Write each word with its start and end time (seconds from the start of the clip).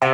Joe 0.00 0.10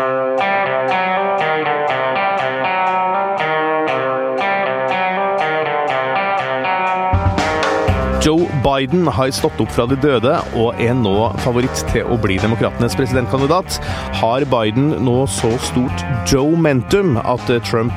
Biden 8.65 9.05
har 9.13 9.29
stått 9.37 9.59
opp 9.61 9.69
fra 9.77 9.85
de 9.85 9.99
døde 10.01 10.33
og 10.57 10.81
er 10.81 10.95
nå 10.97 11.13
favoritt 11.45 11.83
til 11.91 12.09
å 12.09 12.17
bli 12.17 12.39
demokratenes 12.41 12.97
presidentkandidat. 12.97 13.77
Har 14.17 14.47
Biden 14.49 14.95
nå 15.05 15.19
så 15.29 15.53
stort 15.67 16.07
Joe-mentum 16.33 17.19
at 17.21 17.45
Trump 17.69 17.93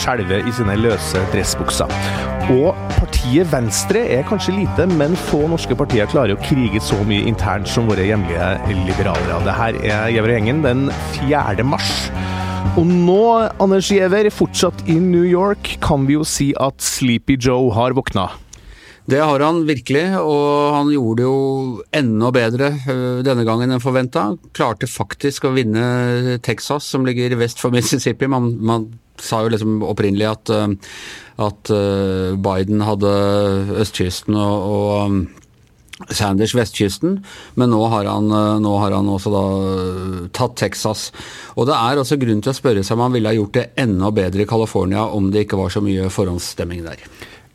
skjelver 0.00 0.40
i 0.40 0.56
sine 0.56 0.78
løse 0.80 1.20
dressbukser? 1.34 1.92
Og 2.56 2.85
partiet 3.06 3.46
Venstre 3.52 4.00
er 4.16 4.24
kanskje 4.26 4.54
lite, 4.56 4.86
men 4.98 5.14
få 5.28 5.44
norske 5.50 5.76
partier 5.78 6.08
klarer 6.10 6.34
å 6.34 6.42
krige 6.42 6.80
så 6.82 6.98
mye 7.06 7.26
internt 7.30 7.68
som 7.70 7.86
våre 7.86 8.06
hjemlige 8.06 8.48
liberalere. 8.86 9.38
Det 9.46 9.54
her 9.54 9.78
er 9.78 10.08
Gjever 10.14 10.32
og 10.32 10.38
gjengen 10.38 10.64
den 10.64 10.82
4. 11.14 11.66
mars. 11.66 11.92
Og 12.76 12.88
nå, 12.88 13.20
Anders 13.62 13.92
Giæver, 13.92 14.28
fortsatt 14.34 14.82
i 14.90 14.98
New 14.98 15.24
York, 15.24 15.76
kan 15.84 16.08
vi 16.08 16.16
jo 16.16 16.26
si 16.26 16.50
at 16.58 16.82
Sleepy 16.82 17.38
Joe 17.38 17.70
har 17.76 17.94
våkna. 17.96 18.26
Det 19.06 19.22
har 19.22 19.44
han 19.44 19.62
virkelig, 19.68 20.04
og 20.18 20.74
han 20.74 20.90
gjorde 20.90 21.20
det 21.20 21.26
jo 21.28 21.82
enda 21.94 22.32
bedre 22.34 22.72
øh, 22.90 23.20
denne 23.24 23.46
gangen 23.46 23.70
enn 23.70 23.82
forventa. 23.82 24.32
Klarte 24.56 24.90
faktisk 24.90 25.46
å 25.46 25.54
vinne 25.54 26.40
Texas, 26.42 26.90
som 26.90 27.06
ligger 27.06 27.38
vest 27.38 27.62
for 27.62 27.70
Mississippi. 27.70 28.26
Man, 28.26 28.56
man 28.58 28.88
sa 29.24 29.42
jo 29.44 29.52
liksom 29.52 29.80
opprinnelig 29.86 30.28
at, 30.30 30.52
øh, 30.52 30.76
at 31.46 31.72
øh, 31.74 32.36
Biden 32.42 32.84
hadde 32.86 33.12
østkysten 33.82 34.38
og, 34.38 34.70
og 34.76 36.12
Sanders 36.12 36.52
vestkysten, 36.52 37.22
men 37.56 37.70
nå 37.72 37.78
har, 37.88 38.04
han, 38.04 38.28
nå 38.60 38.72
har 38.82 38.92
han 38.92 39.06
også 39.08 39.30
da 39.32 39.44
tatt 40.36 40.58
Texas. 40.60 41.06
Og 41.56 41.70
det 41.70 41.72
er 41.72 42.02
også 42.02 42.18
grunn 42.20 42.42
til 42.44 42.52
å 42.52 42.58
spørre 42.58 42.82
seg 42.84 42.98
om 42.98 43.06
han 43.06 43.16
ville 43.16 43.32
ha 43.32 43.38
gjort 43.38 43.56
det 43.56 43.64
enda 43.80 44.10
bedre 44.12 44.44
i 44.44 44.48
California 44.50 45.06
om 45.08 45.30
det 45.32 45.46
ikke 45.46 45.56
var 45.62 45.72
så 45.72 45.80
mye 45.80 46.10
forhåndsstemming 46.12 46.84
der. 46.84 47.00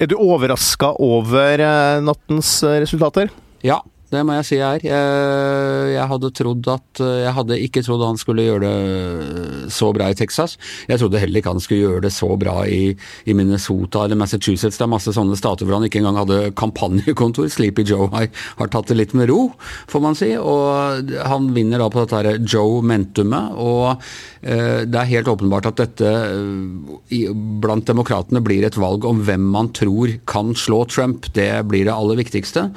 Er 0.01 0.09
du 0.09 0.17
overraska 0.17 0.95
over 0.97 1.61
eh, 1.61 2.01
nattens 2.01 2.55
eh, 2.65 2.79
resultater? 2.81 3.29
Ja, 3.61 3.77
det 4.11 4.21
må 4.27 4.35
jeg 4.35 4.47
si 4.47 4.57
jeg 4.59 4.81
er. 4.81 4.85
Jeg, 4.85 5.91
jeg, 5.95 6.07
hadde 6.11 6.31
trodd 6.35 6.67
at 6.71 7.01
Jeg 7.01 7.33
hadde 7.37 7.59
ikke 7.63 7.83
trodd 7.85 8.03
han 8.03 8.19
skulle 8.19 8.43
gjøre 8.43 8.67
det 8.67 9.71
så 9.71 9.91
bra 9.95 10.09
i 10.11 10.17
Texas. 10.17 10.57
Jeg 10.89 10.99
trodde 10.99 11.21
heller 11.21 11.39
ikke 11.39 11.53
han 11.53 11.63
skulle 11.63 11.85
gjøre 11.85 12.03
det 12.05 12.11
så 12.15 12.27
bra 12.39 12.61
i, 12.67 12.91
i 13.25 13.35
Minnesota 13.37 14.03
eller 14.05 14.19
Massachusetts. 14.19 14.79
Det 14.79 14.85
er 14.85 14.91
masse 14.91 15.13
sånne 15.15 15.37
stater 15.39 15.67
hvor 15.67 15.77
han 15.77 15.87
ikke 15.87 16.01
engang 16.01 16.19
hadde 16.19 16.51
kampanjekontor. 16.59 17.47
Sleepy 17.51 17.85
Joe 17.87 18.09
har, 18.11 18.27
har 18.59 18.71
tatt 18.73 18.91
det 18.91 18.99
litt 18.99 19.15
med 19.17 19.31
ro, 19.31 19.53
får 19.91 20.03
man 20.03 20.19
si. 20.19 20.33
Og 20.35 21.15
han 21.31 21.51
vinner 21.55 21.81
da 21.81 21.87
på 21.91 22.03
dette 22.03 22.19
her 22.19 22.41
Joe-mentumet. 22.41 23.55
Og 23.61 23.87
eh, 24.43 24.83
det 24.87 24.99
er 25.01 25.11
helt 25.13 25.31
åpenbart 25.31 25.71
at 25.71 25.79
dette 25.85 26.11
i, 27.15 27.23
blant 27.63 27.87
demokratene 27.87 28.43
blir 28.43 28.67
et 28.67 28.79
valg 28.79 29.07
om 29.07 29.23
hvem 29.25 29.47
man 29.55 29.71
tror 29.77 30.17
kan 30.29 30.51
slå 30.57 30.83
Trump. 30.91 31.31
Det 31.35 31.53
blir 31.71 31.87
det 31.87 31.95
aller 31.95 32.19
viktigste. 32.19 32.69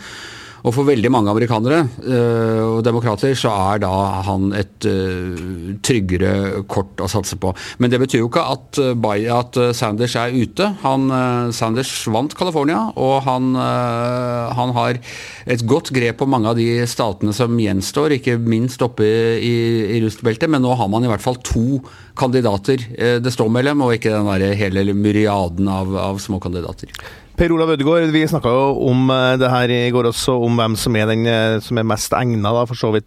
Og 0.65 0.73
for 0.73 0.89
veldig 0.89 1.11
mange 1.13 1.29
amerikanere 1.29 1.83
øh, 2.09 2.63
og 2.79 2.85
demokrater 2.87 3.35
så 3.37 3.53
er 3.53 3.83
da 3.83 3.91
han 4.25 4.49
et 4.57 4.87
øh, 4.89 5.75
tryggere 5.85 6.63
kort 6.71 7.03
å 7.05 7.09
satse 7.11 7.37
på. 7.41 7.53
Men 7.83 7.93
det 7.93 8.01
betyr 8.01 8.23
jo 8.23 8.31
ikke 8.31 8.45
at, 8.49 8.81
øh, 8.81 9.27
at 9.35 9.59
Sanders 9.77 10.17
er 10.17 10.33
ute. 10.33 10.71
Han, 10.81 11.11
Sanders 11.53 11.93
vant 12.09 12.33
California, 12.37 12.81
og 12.97 13.27
han, 13.27 13.53
han, 13.55 14.73
har 14.75 14.99
et 15.47 15.65
godt 15.69 15.93
grep 15.95 16.23
på 16.23 16.29
mange 16.31 16.49
av 16.49 16.57
de 16.57 16.87
statene 16.89 17.35
som 17.37 17.59
gjenstår, 17.61 18.17
ikke 18.17 18.39
minst 18.41 18.83
oppe 18.85 19.05
i, 19.05 19.55
i 19.97 20.01
rustbeltet. 20.05 20.49
Men 20.51 20.65
nå 20.65 20.73
har 20.81 20.89
man 20.93 21.05
i 21.05 21.11
hvert 21.13 21.25
fall 21.25 21.37
to 21.45 21.83
kandidater 22.17 22.81
det 23.21 23.33
står 23.35 23.51
mellom, 23.53 23.85
og 23.85 23.97
ikke 23.97 24.15
den 24.15 24.31
der 24.31 24.57
hele 24.59 24.97
myriaden 24.97 25.69
av, 25.69 25.93
av 26.09 26.23
små 26.23 26.41
kandidater. 26.43 26.93
Per 27.35 27.51
Olav 27.51 27.73
Ødegaard, 27.75 28.13
vi 28.15 28.21
snakka 28.31 28.51
jo 28.53 28.67
om 28.87 29.09
eh, 29.11 29.33
det 29.43 29.49
her 29.51 29.71
i 29.75 29.91
går 29.91 30.07
også, 30.07 30.37
om 30.47 30.55
hvem 30.61 30.77
som 30.79 30.95
er 30.95 31.09
den 31.11 31.25
eh, 31.27 31.57
som 31.65 31.81
er 31.81 31.87
mest 31.91 32.15
egna 32.15 32.53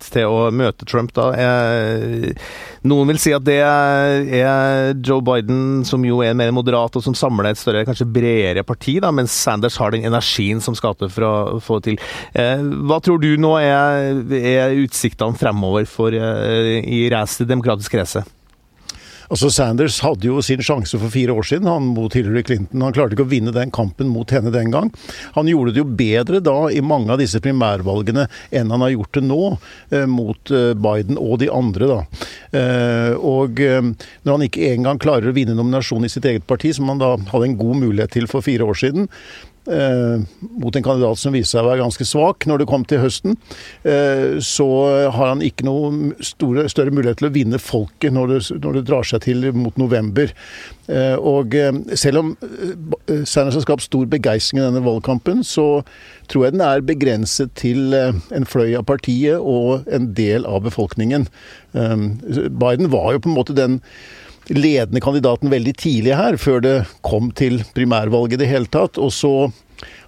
til 0.03 0.27
å 0.27 0.49
møte 0.51 0.83
Trump. 0.83 1.13
da. 1.15 1.29
Noen 2.83 3.07
vil 3.07 3.21
si 3.23 3.31
at 3.31 3.45
det 3.47 3.61
er 3.63 4.91
Joe 4.99 5.23
Biden, 5.23 5.85
som 5.87 6.03
jo 6.03 6.19
er 6.25 6.35
mer 6.35 6.51
moderat 6.51 6.99
og 6.99 7.05
som 7.05 7.15
samler 7.15 7.53
et 7.53 7.61
større, 7.61 7.85
kanskje 7.87 8.09
bredere 8.11 8.67
parti, 8.67 8.99
da, 8.99 9.13
mens 9.15 9.31
Sanders 9.31 9.79
har 9.79 9.95
den 9.95 10.03
energien 10.03 10.59
som 10.59 10.75
skal 10.75 10.99
til 10.99 11.13
for 11.13 11.27
å 11.27 11.35
få 11.63 11.79
det 11.79 11.93
til. 11.93 12.03
Eh, 12.35 12.67
hva 12.83 12.99
tror 12.99 13.23
du 13.23 13.31
nå 13.39 13.55
er, 13.63 14.11
er 14.35 14.75
utsiktene 14.83 15.39
fremover 15.39 15.87
for, 15.87 16.11
i 16.11 17.05
race, 17.13 17.39
det 17.39 17.53
demokratiske 17.55 18.03
racet? 18.03 18.36
Altså 19.27 19.49
Sanders 19.51 19.99
hadde 20.05 20.29
jo 20.29 20.41
sin 20.45 20.63
sjanse 20.63 20.99
for 20.99 21.11
fire 21.11 21.35
år 21.35 21.47
siden 21.49 21.67
han 21.69 21.89
mot 21.95 22.13
Hillary 22.15 22.43
Clinton. 22.47 22.83
Han 22.85 22.95
klarte 22.95 23.17
ikke 23.17 23.25
å 23.27 23.31
vinne 23.31 23.53
den 23.55 23.73
kampen 23.75 24.11
mot 24.11 24.31
henne 24.31 24.53
den 24.53 24.71
gang. 24.73 24.91
Han 25.35 25.49
gjorde 25.51 25.75
det 25.75 25.83
jo 25.83 25.89
bedre 25.99 26.41
da 26.43 26.55
i 26.71 26.83
mange 26.85 27.11
av 27.13 27.21
disse 27.21 27.41
primærvalgene 27.43 28.27
enn 28.55 28.71
han 28.73 28.85
har 28.85 28.93
gjort 28.93 29.19
det 29.19 29.25
nå 29.27 29.41
eh, 29.49 30.07
mot 30.09 30.53
eh, 30.53 30.71
Biden 30.77 31.19
og 31.19 31.41
de 31.43 31.51
andre. 31.53 31.91
da. 31.91 31.99
Eh, 32.59 33.13
og 33.17 33.59
når 33.59 34.31
han 34.31 34.47
ikke 34.47 34.71
engang 34.71 35.01
klarer 35.01 35.31
å 35.31 35.35
vinne 35.35 35.57
nominasjon 35.57 36.07
i 36.07 36.11
sitt 36.11 36.25
eget 36.27 36.47
parti, 36.47 36.73
som 36.75 36.89
han 36.91 37.01
da 37.01 37.15
hadde 37.17 37.51
en 37.51 37.59
god 37.59 37.83
mulighet 37.83 38.15
til 38.15 38.27
for 38.31 38.45
fire 38.45 38.67
år 38.67 38.79
siden, 38.79 39.11
eh, 39.71 40.25
mot 40.57 40.75
en 40.75 40.85
kandidat 40.85 41.21
som 41.21 41.35
viste 41.35 41.55
seg 41.55 41.65
å 41.65 41.69
være 41.69 41.83
ganske 41.83 42.07
svak 42.07 42.47
når 42.49 42.63
det 42.63 42.69
kom 42.69 42.85
til 42.87 43.03
høsten, 43.03 43.37
eh, 43.87 44.39
så 44.43 44.67
har 45.13 45.33
han 45.33 45.43
ikke 45.45 45.67
noe 45.67 46.13
store, 46.25 46.67
større 46.71 46.93
mulighet 46.95 47.21
til 47.21 47.29
å 47.29 47.35
vinne 47.35 47.61
folket 47.61 48.15
når 48.15 48.33
det, 48.33 48.41
når 48.63 48.79
det 48.79 48.87
drar 48.89 49.07
seg 49.07 49.25
til 49.27 49.49
mot 49.55 49.77
november. 49.79 50.33
Eh, 50.87 51.15
og 51.19 51.55
eh, 51.57 51.73
selv 51.99 52.21
om 52.21 52.29
eh, 52.41 53.23
Sanders 53.27 53.57
har 53.59 53.65
skapt 53.65 53.87
stor 53.87 54.07
begeistring 54.07 54.61
i 54.61 54.65
denne 54.65 54.83
valgkampen, 54.85 55.43
så 55.43 55.83
tror 56.31 56.47
jeg 56.47 56.55
den 56.55 56.63
er 56.63 56.85
begrenset 56.85 57.51
til 57.59 57.95
eh, 57.95 58.15
en 58.35 58.47
fløy 58.47 58.77
av 58.79 58.87
partiet 58.87 59.41
og 59.41 59.87
en 59.91 60.11
del 60.17 60.47
av 60.47 60.63
befolkningen. 60.67 61.27
Biden 61.77 62.87
var 62.89 63.11
jo 63.13 63.19
på 63.21 63.29
en 63.29 63.35
måte 63.35 63.55
den 63.57 63.81
ledende 64.53 65.01
kandidaten 65.03 65.51
veldig 65.51 65.73
tidlig 65.79 66.17
her, 66.17 66.37
før 66.39 66.61
det 66.63 66.75
kom 67.05 67.31
til 67.35 67.63
primærvalget 67.75 68.37
i 68.37 68.43
det 68.43 68.51
hele 68.51 68.69
tatt. 68.71 68.99
Og 69.01 69.11
så 69.15 69.33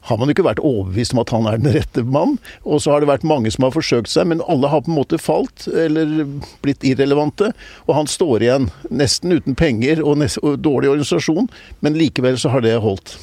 har 0.07 0.17
man 0.17 0.31
ikke 0.31 0.45
vært 0.47 0.61
overbevist 0.65 1.13
om 1.13 1.21
at 1.21 1.33
han 1.33 1.47
er 1.49 1.59
den 1.59 1.75
rette 1.75 2.03
mann. 2.07 2.37
Og 2.63 2.81
så 2.83 2.93
har 2.93 3.03
det 3.03 3.09
vært 3.11 3.27
mange 3.27 3.51
som 3.53 3.67
har 3.67 3.75
forsøkt 3.75 4.11
seg, 4.11 4.29
men 4.31 4.43
alle 4.49 4.71
har 4.71 4.83
på 4.85 4.93
en 4.93 4.99
måte 4.99 5.19
falt, 5.21 5.67
eller 5.67 6.23
blitt 6.63 6.85
irrelevante. 6.87 7.51
Og 7.87 7.97
han 7.97 8.09
står 8.09 8.45
igjen, 8.45 8.69
nesten 8.89 9.35
uten 9.35 9.57
penger 9.59 10.03
og, 10.05 10.23
og 10.43 10.63
dårlig 10.63 10.93
organisasjon, 10.93 11.51
men 11.85 11.99
likevel 11.99 12.39
så 12.39 12.53
har 12.55 12.65
det 12.65 12.79
holdt. 12.83 13.17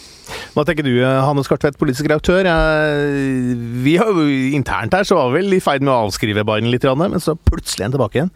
Hva 0.56 0.64
tenker 0.66 0.82
du, 0.82 0.90
Hanne 1.06 1.44
Skartvedt, 1.46 1.78
politisk 1.78 2.08
redaktør? 2.08 2.48
Vi 3.84 3.92
har 4.00 4.08
jo 4.10 4.24
Internt 4.56 4.96
her 4.96 5.06
så 5.06 5.18
var 5.20 5.30
vi 5.30 5.38
vel 5.38 5.54
i 5.54 5.62
ferd 5.62 5.84
med 5.86 5.92
å 5.94 6.00
avskrive 6.08 6.42
Biden 6.46 6.72
litt, 6.72 6.86
men 6.98 7.22
så 7.22 7.36
plutselig 7.38 7.86
en 7.86 7.94
tilbake 7.94 8.18
igjen. 8.18 8.32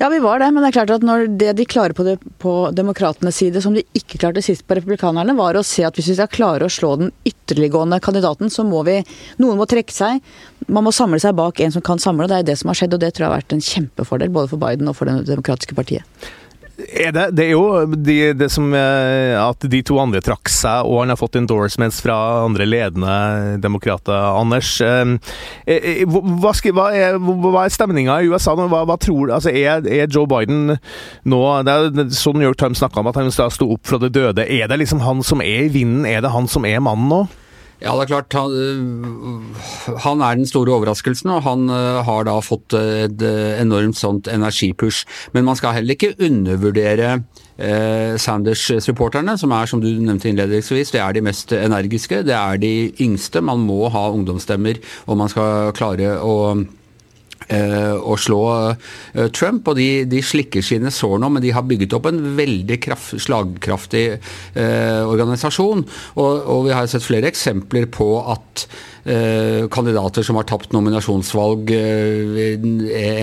Ja, 0.00 0.08
vi 0.08 0.18
var 0.18 0.38
det, 0.38 0.50
men 0.54 0.62
det 0.62 0.68
er 0.68 0.76
klart 0.76 0.92
at 0.94 1.02
når 1.02 1.24
det 1.40 1.52
de 1.58 1.64
klarer 1.66 1.90
på, 1.90 2.04
det, 2.06 2.20
på 2.38 2.52
demokratenes 2.70 3.34
side, 3.40 3.58
som 3.64 3.74
de 3.74 3.82
ikke 3.98 4.20
klarte 4.22 4.44
sist 4.46 4.62
på 4.62 4.76
republikanerne, 4.78 5.34
var 5.34 5.58
å 5.58 5.64
se 5.66 5.82
at 5.82 5.98
hvis 5.98 6.12
vi 6.12 6.14
skal 6.20 6.30
klare 6.30 6.68
å 6.68 6.70
slå 6.70 6.92
den 7.00 7.10
ytterliggående 7.26 7.98
kandidaten, 8.04 8.46
så 8.46 8.62
må 8.62 8.84
vi 8.86 9.00
Noen 9.42 9.58
må 9.58 9.66
trekke 9.66 9.94
seg. 9.94 10.22
Man 10.70 10.86
må 10.86 10.92
samle 10.94 11.18
seg 11.22 11.34
bak 11.38 11.58
en 11.64 11.74
som 11.74 11.82
kan 11.82 11.98
samle, 11.98 12.28
og 12.28 12.30
det 12.30 12.38
er 12.38 12.46
det 12.52 12.58
som 12.60 12.70
har 12.70 12.78
skjedd. 12.78 12.94
Og 12.94 13.02
det 13.02 13.10
tror 13.16 13.26
jeg 13.26 13.32
har 13.32 13.40
vært 13.40 13.56
en 13.56 13.64
kjempefordel 13.72 14.30
både 14.38 14.52
for 14.52 14.62
Biden 14.62 14.90
og 14.90 14.94
for 15.00 15.10
Det 15.10 15.26
demokratiske 15.32 15.74
partiet. 15.74 16.06
Er 16.78 17.10
det, 17.10 17.24
det, 17.34 17.44
er 17.48 17.56
jo 17.56 17.86
de, 17.90 18.16
det 18.38 18.46
som 18.54 18.70
eh, 18.76 19.34
at 19.34 19.64
de 19.66 19.80
to 19.82 19.96
andre 19.98 20.20
trakk 20.22 20.46
seg, 20.52 20.86
og 20.86 21.00
han 21.00 21.10
har 21.10 21.18
fått 21.18 21.34
endorsements 21.40 21.98
fra 22.04 22.14
andre 22.44 22.68
ledende 22.68 23.56
demokrater. 23.62 24.14
Anders, 24.38 24.76
eh, 24.86 25.16
eh, 25.66 26.04
hva, 26.06 26.52
hva, 26.54 26.86
er, 26.94 27.18
hva 27.18 27.64
er 27.64 27.74
stemninga 27.74 28.20
i 28.22 28.30
USA 28.30 28.54
nå? 28.54 28.68
Hva, 28.70 28.84
hva 28.86 28.98
tror, 29.02 29.34
altså 29.34 29.50
er, 29.50 29.82
er, 29.90 30.06
Joe 30.06 30.30
Biden 30.30 30.76
nå 31.28 31.42
det 31.66 31.74
er 31.74 32.14
Sånn 32.14 32.38
New 32.38 32.46
York 32.46 32.60
Times 32.60 32.78
snakka 32.78 33.02
om, 33.02 33.10
at 33.10 33.18
han 33.18 33.34
stå 33.34 33.66
opp 33.66 33.88
fra 33.88 33.98
det 34.02 34.12
døde. 34.14 34.46
Er 34.46 34.70
det 34.70 34.78
liksom 34.84 35.02
han 35.02 35.26
som 35.26 35.42
er 35.42 35.66
i 35.66 35.72
vinden? 35.74 36.06
Er 36.06 36.22
det 36.22 36.30
han 36.34 36.46
som 36.50 36.66
er 36.68 36.78
mannen 36.84 37.10
nå? 37.10 37.24
Ja, 37.78 37.92
det 37.94 38.08
er 38.08 38.10
klart. 38.10 38.34
Han, 38.34 38.50
øh, 38.58 39.98
han, 40.02 40.20
er 40.20 40.34
den 40.34 40.46
store 40.50 40.74
overraskelsen, 40.74 41.30
og 41.30 41.42
han 41.46 41.68
øh, 41.70 42.00
har 42.04 42.24
da 42.26 42.38
fått 42.42 42.74
et 42.74 43.22
øh, 43.22 43.60
enormt 43.62 43.96
sånt 43.96 44.30
energipush. 44.32 45.06
Men 45.32 45.46
man 45.46 45.56
skal 45.56 45.76
heller 45.76 45.94
ikke 45.94 46.16
undervurdere 46.18 47.12
eh, 47.58 48.16
Sanders-supporterne, 48.18 49.36
som 49.38 49.54
er, 49.54 49.70
som 49.70 49.82
du 49.82 49.86
nevnte 49.94 50.28
innledningsvis, 50.28 50.90
det 50.90 51.00
er 51.04 51.14
de 51.14 51.22
mest 51.22 51.54
energiske. 51.54 52.24
Det 52.26 52.34
er 52.34 52.58
de 52.58 52.90
yngste. 53.00 53.44
Man 53.46 53.62
må 53.62 53.86
ha 53.94 54.08
ungdomsstemmer 54.10 54.82
om 55.06 55.22
man 55.22 55.30
skal 55.30 55.70
klare 55.78 56.16
å 56.18 56.34
å 57.48 58.16
slå 58.20 58.40
Trump, 59.32 59.70
og 59.70 59.78
de, 59.78 60.04
de, 60.10 60.18
slikker 60.24 60.64
sine 60.64 60.90
sår 60.92 61.16
nå, 61.22 61.30
men 61.32 61.44
de 61.44 61.54
har 61.54 61.64
bygget 61.64 61.94
opp 61.96 62.10
en 62.10 62.18
veldig 62.36 62.76
kraft, 62.84 63.14
slagkraftig 63.24 64.04
eh, 64.12 65.00
organisasjon. 65.08 65.86
Og, 66.18 66.32
og, 66.42 66.66
vi 66.66 66.74
har 66.76 66.90
sett 66.90 67.06
flere 67.06 67.30
eksempler 67.30 67.88
på 67.94 68.10
at 68.34 68.66
Eh, 69.08 69.64
kandidater 69.72 70.24
som 70.26 70.36
har 70.36 70.44
tapt 70.44 70.74
nominasjonsvalg 70.74 71.70
eh, 71.72 72.58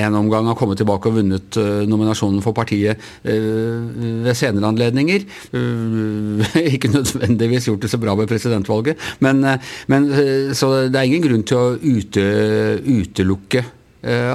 en 0.02 0.18
omgang, 0.18 0.48
har 0.50 0.58
kommet 0.58 0.80
tilbake 0.82 1.12
og 1.12 1.20
vunnet 1.20 1.60
eh, 1.62 1.84
nominasjonen 1.86 2.42
for 2.42 2.58
partiet 2.58 3.02
ved 3.22 4.32
senere 4.34 4.72
anledninger. 4.72 5.28
Ikke 6.74 6.90
nødvendigvis 6.90 7.70
gjort 7.70 7.86
det 7.86 7.94
så 7.94 8.02
bra 8.02 8.18
ved 8.18 8.32
presidentvalget, 8.32 8.98
men, 9.22 9.46
men 9.92 10.12
så 10.58 10.72
det 10.90 11.00
er 11.00 11.10
ingen 11.10 11.26
grunn 11.28 11.46
til 11.46 11.60
å 11.60 11.74
ute, 11.78 12.26
utelukke 12.82 13.66
Eh, 13.66 13.85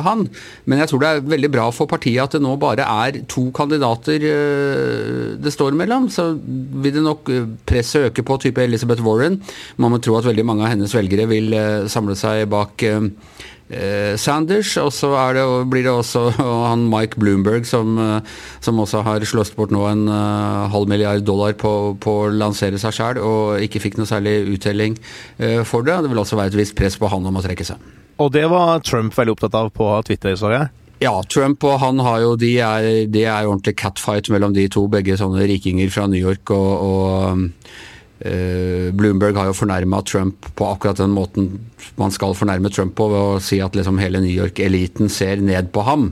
han. 0.04 0.26
Men 0.66 0.82
jeg 0.82 0.90
tror 0.90 1.02
det 1.02 1.10
er 1.10 1.28
veldig 1.34 1.50
bra 1.52 1.68
for 1.74 1.90
partiet 1.90 2.22
at 2.22 2.36
det 2.36 2.42
nå 2.44 2.56
bare 2.60 2.86
er 3.06 3.20
to 3.30 3.48
kandidater 3.56 4.26
eh, 4.26 5.36
det 5.40 5.54
står 5.54 5.76
mellom. 5.78 6.08
Så 6.12 6.32
vil 6.40 6.96
det 6.96 7.04
nok 7.06 7.30
eh, 7.32 7.46
presset 7.68 8.10
øke 8.10 8.26
på 8.26 8.40
type 8.46 8.62
Elizabeth 8.64 9.04
Warren. 9.06 9.40
Man 9.78 9.94
må 9.94 10.02
tro 10.02 10.18
at 10.18 10.28
veldig 10.28 10.46
mange 10.46 10.66
av 10.66 10.74
hennes 10.74 10.94
velgere 10.94 11.28
vil 11.30 11.54
samle 11.90 12.18
seg 12.18 12.46
bak 12.50 12.84
Sanders, 14.18 14.72
og 14.82 14.88
så 14.90 15.12
det, 15.36 15.44
blir 15.70 15.84
det 15.86 15.92
også 15.92 16.24
han 16.72 16.88
Mike 16.90 17.20
Bloomberg 17.22 17.68
som, 17.70 18.00
som 18.58 18.80
også 18.82 19.04
har 19.06 19.22
slåst 19.22 19.54
bort 19.54 19.70
nå 19.70 19.84
en 19.86 20.10
halv 20.10 20.90
milliard 20.90 21.22
dollar 21.22 21.54
på, 21.54 21.94
på 22.02 22.16
å 22.24 22.34
lansere 22.34 22.82
seg 22.82 22.96
sjøl, 22.98 23.22
og 23.22 23.62
ikke 23.62 23.84
fikk 23.86 24.00
noe 24.00 24.10
særlig 24.10 24.40
uttelling 24.56 24.98
for 25.62 25.86
det. 25.86 26.00
Det 26.02 26.10
vil 26.10 26.24
også 26.24 26.40
være 26.40 26.50
et 26.50 26.60
visst 26.64 26.78
press 26.82 26.98
på 26.98 27.14
han 27.14 27.30
om 27.30 27.38
å 27.38 27.46
trekke 27.46 27.70
seg. 27.70 27.99
Og 28.20 28.28
det 28.34 28.44
var 28.52 28.82
Trump 28.84 29.16
veldig 29.16 29.36
opptatt 29.36 29.56
av 29.56 29.70
på 29.72 29.88
Twitter, 30.06 30.36
så 30.36 30.52
jeg. 30.52 30.68
Ja, 31.00 31.14
Trump 31.32 31.64
og 31.64 31.78
han 31.80 32.00
har 32.04 32.18
jo 32.20 32.34
De 32.36 32.50
er, 32.60 32.88
de 33.08 33.24
er 33.24 33.46
ordentlig 33.48 33.78
catfight 33.80 34.28
mellom 34.32 34.52
de 34.56 34.66
to, 34.68 34.84
begge 34.92 35.16
sånne 35.16 35.46
rikinger 35.48 35.88
fra 35.92 36.04
New 36.10 36.20
York. 36.20 36.52
og, 36.52 36.84
og 36.84 37.40
uh, 38.20 38.92
Bloomberg 38.92 39.40
har 39.40 39.48
jo 39.48 39.56
fornærma 39.56 40.02
Trump 40.04 40.50
på 40.52 40.68
akkurat 40.68 41.00
den 41.00 41.16
måten 41.16 41.48
man 41.96 42.12
skal 42.12 42.36
fornærme 42.36 42.68
Trump 42.68 42.92
på, 42.98 43.08
ved 43.08 43.38
å 43.38 43.40
si 43.40 43.62
at 43.64 43.76
liksom 43.76 43.96
hele 44.02 44.20
New 44.20 44.36
York-eliten 44.36 45.08
ser 45.08 45.40
ned 45.40 45.72
på 45.72 45.86
ham. 45.88 46.10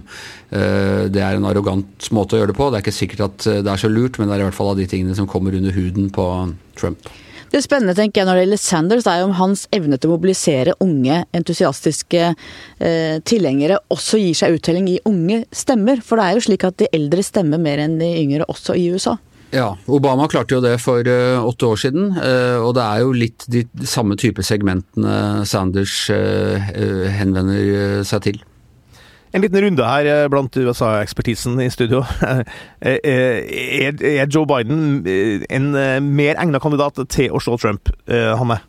Uh, 0.49 1.05
det 1.13 1.21
er 1.21 1.37
en 1.37 1.49
arrogant 1.51 2.09
måte 2.17 2.39
å 2.39 2.41
gjøre 2.41 2.55
det 2.55 2.61
på. 2.63 2.73
Det 2.73 2.81
er 2.81 2.87
ikke 2.87 3.01
sikkert 3.03 3.27
at 3.29 3.49
det 3.61 3.75
er 3.75 3.85
så 3.85 3.93
lurt, 3.93 4.17
men 4.17 4.31
det 4.31 4.39
er 4.39 4.47
i 4.47 4.49
hvert 4.49 4.57
fall 4.57 4.73
av 4.73 4.81
de 4.81 4.89
tingene 4.89 5.17
som 5.19 5.29
kommer 5.29 5.61
under 5.61 5.77
huden 5.77 6.09
på 6.09 6.31
Trump. 6.81 7.13
Det 7.49 7.63
spennende 7.65 7.97
tenker 7.97 8.21
jeg 8.21 8.29
når 8.29 8.37
det 8.37 8.43
gjelder 8.45 8.61
Sanders, 8.61 9.07
er 9.09 9.23
jo 9.23 9.29
om 9.31 9.39
hans 9.39 9.65
evne 9.73 9.97
til 9.97 10.11
å 10.11 10.17
mobilisere 10.19 10.75
unge, 10.85 11.23
entusiastiske 11.37 12.27
eh, 12.29 13.17
tilhengere 13.25 13.79
også 13.95 14.21
gir 14.21 14.37
seg 14.37 14.59
uttelling 14.59 14.91
i 14.93 14.99
unge 15.09 15.45
stemmer. 15.55 16.03
For 16.05 16.21
det 16.21 16.27
er 16.27 16.37
jo 16.37 16.45
slik 16.45 16.67
at 16.69 16.77
de 16.83 16.91
eldre 16.93 17.25
stemmer 17.25 17.63
mer 17.63 17.81
enn 17.81 17.97
de 18.03 18.11
yngre 18.21 18.49
også 18.53 18.77
i 18.77 18.91
USA. 18.93 19.17
Ja, 19.55 19.71
Obama 19.89 20.27
klarte 20.29 20.59
jo 20.59 20.61
det 20.61 20.75
for 20.83 21.01
uh, 21.09 21.41
åtte 21.41 21.71
år 21.71 21.79
siden, 21.81 22.11
uh, 22.21 22.61
og 22.61 22.75
det 22.77 22.85
er 22.85 23.01
jo 23.01 23.15
litt 23.17 23.47
de 23.49 23.63
samme 23.89 24.19
type 24.21 24.45
segmentene 24.45 25.47
Sanders 25.49 25.95
uh, 26.13 26.61
henvender 27.17 28.05
seg 28.05 28.27
til. 28.27 28.43
En 29.33 29.43
liten 29.45 29.61
runde 29.61 29.85
her 29.85 30.09
eh, 30.09 30.27
blant 30.33 30.57
USA-ekspertisen 30.57 31.61
i 31.61 31.71
studio. 31.73 32.05
Eh, 32.79 32.95
eh, 33.03 33.89
er 34.21 34.29
Joe 34.31 34.47
Biden 34.47 35.03
en 35.51 35.65
mer 36.15 36.39
egnet 36.39 36.63
kandidat 36.63 37.01
til 37.11 37.35
å 37.35 37.41
slå 37.43 37.57
Trump, 37.59 37.91
Hanne? 38.07 38.61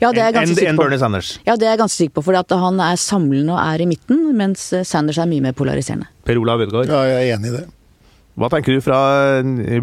Ja, 0.00 0.08
det 0.16 0.22
er 0.24 0.32
ganske 0.32 0.64
enn 0.64 0.78
Bernie 0.80 0.98
Sanders? 1.00 1.34
Ja, 1.44 1.58
det 1.60 1.68
er 1.68 1.74
jeg 1.74 1.82
ganske 1.82 2.00
sikker 2.00 2.16
på. 2.16 2.24
For 2.30 2.56
han 2.62 2.80
er 2.80 2.96
samlende 3.00 3.52
og 3.54 3.60
er 3.60 3.84
i 3.84 3.88
midten, 3.90 4.24
mens 4.38 4.70
Sanders 4.88 5.20
er 5.20 5.28
mye 5.28 5.44
mer 5.44 5.56
polariserende. 5.58 6.08
Per 6.24 6.40
Olav 6.40 6.64
Ødegaard? 6.64 6.88
Ja, 6.88 7.04
jeg 7.10 7.28
er 7.28 7.36
enig 7.36 7.52
i 7.52 7.56
det. 7.58 7.64
Hva 8.40 8.50
tenker 8.54 8.78
du 8.78 8.84
fra 8.84 9.00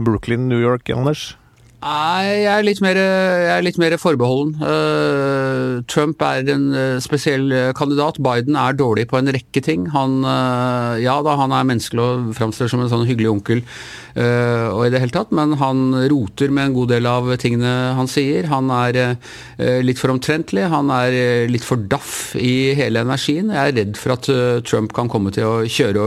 Brooklyn, 0.01 0.49
New 0.49 0.61
York, 0.63 0.89
Anders? 0.95 1.35
Nei, 1.83 2.41
jeg 2.41 2.49
er 2.49 2.65
litt 2.65 2.79
mer, 2.81 2.97
er 2.97 3.63
litt 3.65 3.77
mer 3.81 3.93
forbeholden. 4.01 4.55
Uh, 4.57 5.83
Trump 5.91 6.21
er 6.25 6.47
en 6.53 6.69
uh, 6.73 6.97
spesiell 7.03 7.51
eh, 7.53 7.73
kandidat. 7.77 8.17
Biden 8.23 8.57
er 8.57 8.77
dårlig 8.77 9.05
på 9.11 9.19
en 9.19 9.29
rekke 9.33 9.61
ting. 9.61 9.85
Han, 9.93 10.23
uh, 10.25 10.95
ja 11.01 11.19
da, 11.25 11.35
han 11.37 11.53
er 11.53 11.67
menneskelig 11.67 12.01
og 12.01 12.33
framstår 12.39 12.71
som 12.71 12.81
en 12.81 12.91
sånn 12.91 13.05
hyggelig 13.09 13.33
onkel 13.35 13.63
og 14.15 14.85
i 14.85 14.91
det 14.93 15.01
hele 15.01 15.11
tatt, 15.11 15.33
men 15.35 15.57
han 15.59 15.89
roter 16.07 16.47
med 16.47 16.69
en 16.69 16.75
god 16.77 16.93
del 16.93 17.07
av 17.09 17.25
tingene 17.35 17.71
han 17.97 18.07
sier. 18.07 18.45
Han 18.47 18.69
er 18.71 19.17
litt 19.83 19.99
for 19.99 20.13
omtrentlig. 20.13 20.63
Han 20.71 20.87
er 20.95 21.49
litt 21.51 21.65
for 21.67 21.83
daff 21.91 22.31
i 22.39 22.71
hele 22.79 23.03
energien. 23.03 23.51
Jeg 23.51 23.73
er 23.73 23.75
redd 23.75 23.99
for 23.99 24.15
at 24.15 24.29
Trump 24.63 24.95
kan 24.95 25.11
komme 25.11 25.33
til 25.35 25.49
å 25.49 25.57
kjøre 25.67 26.05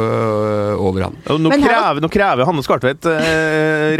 over 0.80 1.04
ham. 1.04 1.18
Nå 1.28 1.52
krever, 1.52 2.00
nå 2.00 2.08
krever 2.14 2.48
Hanne 2.48 2.64
Skartvedt 2.64 3.10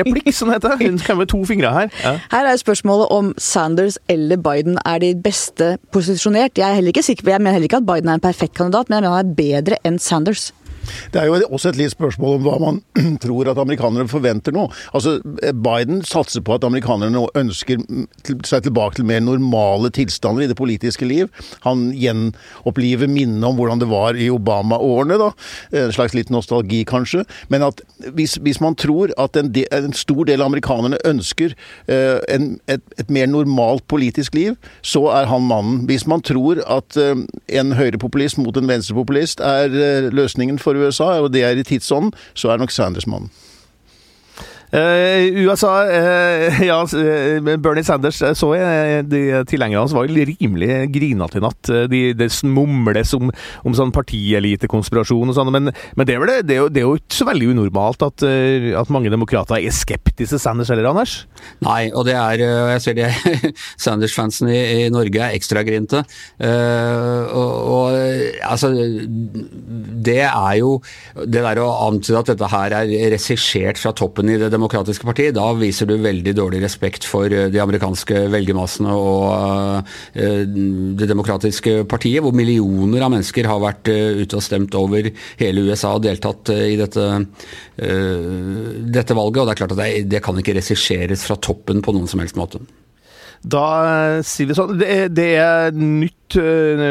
replikk, 0.01 0.33
som 0.33 0.49
det 0.49 0.57
heter. 0.57 0.81
Hun 0.81 0.97
krever 1.05 1.29
to 1.29 1.43
fingre 1.45 1.68
her. 1.75 1.89
Ja. 2.05 2.15
Her 2.33 2.51
er 2.53 2.61
spørsmålet 2.61 3.09
om 3.15 3.35
Sanders 3.39 3.99
eller 4.09 4.37
Biden 4.37 4.79
er 4.85 4.99
de 4.99 5.15
beste 5.25 5.77
posisjonert. 5.93 6.59
Jeg 6.59 6.71
er 6.71 6.75
heller 6.79 6.95
ikke 6.95 7.07
sikker 7.07 7.25
på, 7.25 7.31
jeg 7.31 7.41
mener 7.41 7.59
heller 7.59 7.71
ikke 7.71 7.83
at 7.83 7.87
Biden 7.87 8.09
er 8.09 8.21
en 8.21 8.25
perfekt 8.25 8.55
kandidat, 8.55 8.89
men 8.89 8.97
jeg 8.97 9.03
mener 9.03 9.17
han 9.17 9.31
er 9.31 9.39
bedre 9.43 9.83
enn 9.87 9.99
Sanders. 9.99 10.53
Det 11.13 11.21
er 11.23 11.31
jo 11.31 11.39
også 11.49 11.73
et 11.73 11.81
litt 11.81 11.95
spørsmål 11.95 12.39
om 12.39 12.47
hva 12.47 12.57
man 12.63 12.81
tror 13.25 13.51
at 13.53 13.61
amerikanerne 13.61 14.09
forventer 14.11 14.55
nå. 14.55 14.69
Altså, 14.97 15.19
Biden 15.53 16.03
satser 16.07 16.45
på 16.45 16.57
at 16.57 16.67
amerikanerne 16.67 17.27
ønsker 17.39 17.83
seg 18.47 18.65
tilbake 18.67 18.99
til 18.99 19.09
mer 19.09 19.23
normale 19.25 19.91
tilstander 19.95 20.45
i 20.45 20.51
det 20.51 20.59
politiske 20.59 21.09
liv. 21.09 21.31
Han 21.67 21.89
gjenoppliver 21.97 23.11
minnet 23.11 23.45
om 23.49 23.59
hvordan 23.59 23.83
det 23.83 23.91
var 23.91 24.19
i 24.19 24.31
Obama-årene, 24.33 25.19
da. 25.21 25.31
En 25.85 25.95
slags 25.95 26.15
litt 26.17 26.33
nostalgi, 26.33 26.85
kanskje. 26.89 27.25
Men 27.53 27.67
at 27.67 27.83
hvis, 28.15 28.39
hvis 28.43 28.61
man 28.65 28.77
tror 28.79 29.13
at 29.19 29.37
en, 29.37 29.53
de, 29.55 29.65
en, 29.75 29.93
stor 29.99 30.25
del 30.29 30.43
av 30.43 30.51
amerikanerne 30.51 30.99
ønsker 31.09 31.55
uh, 31.89 32.19
en, 32.31 32.51
et, 32.71 32.83
et, 32.99 33.11
mer 33.11 33.27
normalt 33.31 33.87
politisk 33.91 34.37
liv, 34.37 34.57
så 34.83 35.07
er 35.17 35.29
han 35.31 35.47
mannen. 35.49 35.85
Hvis 35.89 36.07
man 36.07 36.23
tror 36.23 36.61
at 36.69 36.99
uh, 37.01 37.25
en 37.49 37.75
høyrepopulist 37.79 38.39
mot 38.39 38.57
en 38.57 38.69
venstrepopulist 38.71 39.43
er 39.45 39.73
uh, 39.73 40.11
løsningen 40.15 40.61
for 40.63 40.78
USA, 40.79 41.19
og 41.23 41.33
det 41.35 41.45
er 41.45 41.59
i 41.59 41.67
tidsånden, 41.67 42.13
så 42.35 42.53
er 42.53 42.61
nok 42.63 42.75
Sanders 42.75 43.07
mannen. 43.07 43.31
Uh, 44.69 45.49
USA 45.49 45.71
uh, 45.89 46.59
Ja, 46.61 46.83
uh, 46.85 47.57
Bernie 47.57 47.85
Sanders 47.87 48.19
så 48.37 48.51
jeg 48.53 49.07
de 49.09 49.21
tilhengerne 49.49 49.81
hans 49.81 49.95
var 49.97 50.09
rimelig 50.09 50.91
grinete 50.93 51.41
i 51.41 51.45
natt. 51.45 51.71
De, 51.89 52.29
mumles 52.45 53.15
om, 53.17 53.31
om 53.65 53.77
sånn 53.77 53.93
partielitekonspirasjon 53.95 55.33
og 55.33 55.37
sånn, 55.37 55.53
men, 55.55 55.71
men 55.97 56.09
det, 56.09 56.17
er 56.17 56.29
det, 56.29 56.37
det, 56.51 56.59
det, 56.75 56.83
er 56.83 56.87
jo, 56.87 56.99
ikke 57.01 57.17
så 57.21 57.29
veldig 57.31 57.49
unormalt 57.55 58.05
at, 58.05 58.25
at 58.83 58.93
mange 58.93 59.13
demokrater 59.13 59.57
er 59.59 59.73
skeptiske 59.75 60.35
til 60.35 60.43
Sanders 60.43 60.73
heller, 60.73 60.91
Anders? 60.91 61.15
Nei, 61.65 61.93
og 61.95 62.05
det 62.09 62.17
er 62.19 62.43
Jeg 62.43 62.83
ser 62.83 62.97
det 62.99 63.09
Sanders-fansen 63.85 64.51
i, 64.51 64.59
i, 64.59 64.89
Norge 64.93 65.23
er 65.23 65.37
ekstra 65.37 65.63
grinte. 65.67 66.03
og, 66.43 67.55
og 67.79 67.97
altså 68.43 68.73
Det 70.09 70.21
er 70.27 70.55
jo 70.59 70.75
Det 71.25 71.45
der 71.45 71.63
å 71.63 71.69
antyde 71.87 72.21
at 72.21 72.33
dette 72.33 72.51
her 72.53 72.77
er 72.83 73.15
regissert 73.15 73.81
fra 73.81 73.95
toppen 73.97 74.33
i 74.33 74.39
det 74.41 74.58
demokratiske 74.59 75.07
partiet, 75.07 75.37
da 75.37 75.47
viser 75.57 75.89
du 75.89 75.95
veldig 76.03 76.35
dårlig 76.37 76.61
respekt 76.65 77.07
for 77.07 77.31
eh, 77.33 77.49
de 77.53 77.61
amerikanske 77.63 78.25
velgermassene 78.33 78.95
og 78.95 79.87
eh, 80.19 80.43
det 80.99 81.09
demokratiske 81.09 81.85
partiet, 81.91 82.23
hvor 82.25 82.35
millioner 82.37 83.07
av 83.07 83.15
mennesker 83.15 83.49
har 83.49 83.63
vært 83.63 83.91
eh, 83.93 84.23
ute 84.25 84.39
og 84.39 84.45
stemt 84.45 84.75
over 84.79 85.11
hele 85.41 85.65
USA 85.69 85.95
og 85.97 86.05
deltatt 86.05 86.53
i 86.55 86.77
dette, 86.79 87.07
dette 87.79 89.17
valget. 89.17 89.41
Og 89.41 89.47
det 89.47 89.55
er 89.55 89.61
klart 89.63 89.75
at 89.75 89.81
det, 89.81 89.89
det 90.11 90.23
kan 90.25 90.39
ikke 90.41 90.57
regisseres 90.59 91.25
fra 91.29 91.39
toppen 91.41 91.83
på 91.85 91.95
noen 91.97 92.11
som 92.11 92.23
helst 92.23 92.39
måte. 92.39 92.61
Da 93.39 94.19
sier 94.27 94.49
vi 94.51 94.57
sånn 94.59 94.81
Det 94.81 94.87
er, 94.91 95.11
det 95.15 95.29
er 95.39 95.77
nytt 95.77 96.39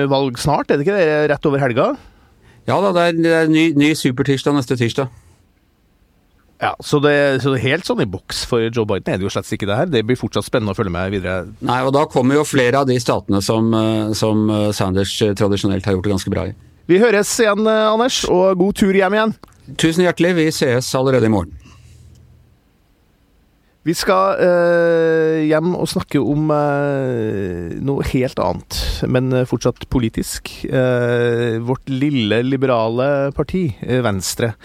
valg 0.08 0.40
snart, 0.40 0.72
er 0.72 0.80
det 0.80 0.88
ikke 0.88 0.96
det? 0.96 1.18
Rett 1.34 1.50
over 1.50 1.62
helga? 1.62 1.92
Ja 2.68 2.80
da, 2.84 2.94
det 2.96 3.04
er, 3.04 3.18
det 3.20 3.34
er 3.42 3.52
ny, 3.52 3.70
ny 3.80 3.94
supertirsdag 3.96 4.56
neste 4.56 4.80
tirsdag. 4.80 5.12
Ja, 6.58 6.72
så 6.82 6.98
det, 7.00 7.42
så 7.44 7.52
det, 7.54 7.60
er 7.60 7.70
helt 7.76 7.86
sånn 7.86 8.02
i 8.02 8.08
boks 8.10 8.40
for 8.50 8.64
Joe 8.66 8.88
Biden 8.90 9.14
er 9.14 9.20
det 9.20 9.28
jo 9.28 9.32
slett 9.34 9.52
ikke 9.54 9.68
det 9.70 9.78
her. 9.78 9.92
Det 9.94 10.02
blir 10.10 10.18
fortsatt 10.18 10.48
spennende 10.48 10.74
å 10.74 10.78
følge 10.78 10.94
med 10.96 11.14
videre. 11.14 11.52
Nei, 11.62 11.84
og 11.86 11.94
da 11.94 12.08
kommer 12.10 12.40
jo 12.40 12.48
flere 12.50 12.82
av 12.82 12.90
de 12.90 12.98
statene 13.02 13.44
som, 13.46 13.70
eh, 13.78 14.16
som 14.18 14.48
eh, 14.50 14.72
Sanders 14.74 15.14
eh, 15.22 15.36
tradisjonelt 15.38 15.86
har 15.86 15.98
gjort 15.98 16.10
det 16.10 16.16
ganske 16.16 16.34
bra 16.34 16.48
i. 16.50 16.58
Vi 16.90 16.98
høres 17.04 17.36
igjen, 17.44 17.68
Anders, 17.68 18.24
og 18.32 18.58
god 18.58 18.80
tur 18.80 18.96
hjem 18.96 19.18
igjen. 19.20 19.38
Tusen 19.78 20.06
hjertelig. 20.08 20.34
Vi 20.40 20.50
sees 20.56 20.90
allerede 20.98 21.30
i 21.30 21.34
morgen. 21.34 21.54
Vi 23.88 23.94
skal 23.96 24.42
eh, 24.44 25.46
hjem 25.48 25.76
og 25.78 25.88
snakke 25.88 26.20
om 26.20 26.50
eh, 26.52 27.78
noe 27.86 28.04
helt 28.10 28.42
annet, 28.44 28.80
men 29.08 29.44
fortsatt 29.48 29.86
politisk. 29.94 30.50
Eh, 30.66 31.62
vårt 31.64 31.86
lille 31.92 32.42
liberale 32.50 33.30
parti, 33.38 33.70
Venstre 34.04 34.56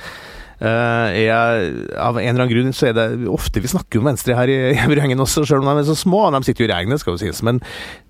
Eh, 0.63 1.17
er, 1.27 1.65
av 1.99 2.21
en 2.21 2.23
eller 2.23 2.45
annen 2.45 2.53
grunn 2.53 2.75
så 2.77 2.93
er 2.93 2.95
det 2.95 3.07
ofte 3.27 3.59
vi 3.65 3.71
snakker 3.73 3.99
om 3.99 4.07
Venstre 4.13 4.37
her 4.39 4.51
i 4.53 4.59
Gjengen 5.03 5.25
også, 5.25 5.43
selv 5.49 5.65
om 5.65 5.71
de 5.73 5.83
er 5.83 5.89
så 5.91 5.99
små. 5.99 6.29
De 6.31 6.43
sitter 6.47 6.65
jo 6.65 6.71
i 6.71 6.73
regnet, 6.73 7.03
skal 7.03 7.17
jo 7.17 7.23
sies. 7.25 7.43
Men, 7.43 7.59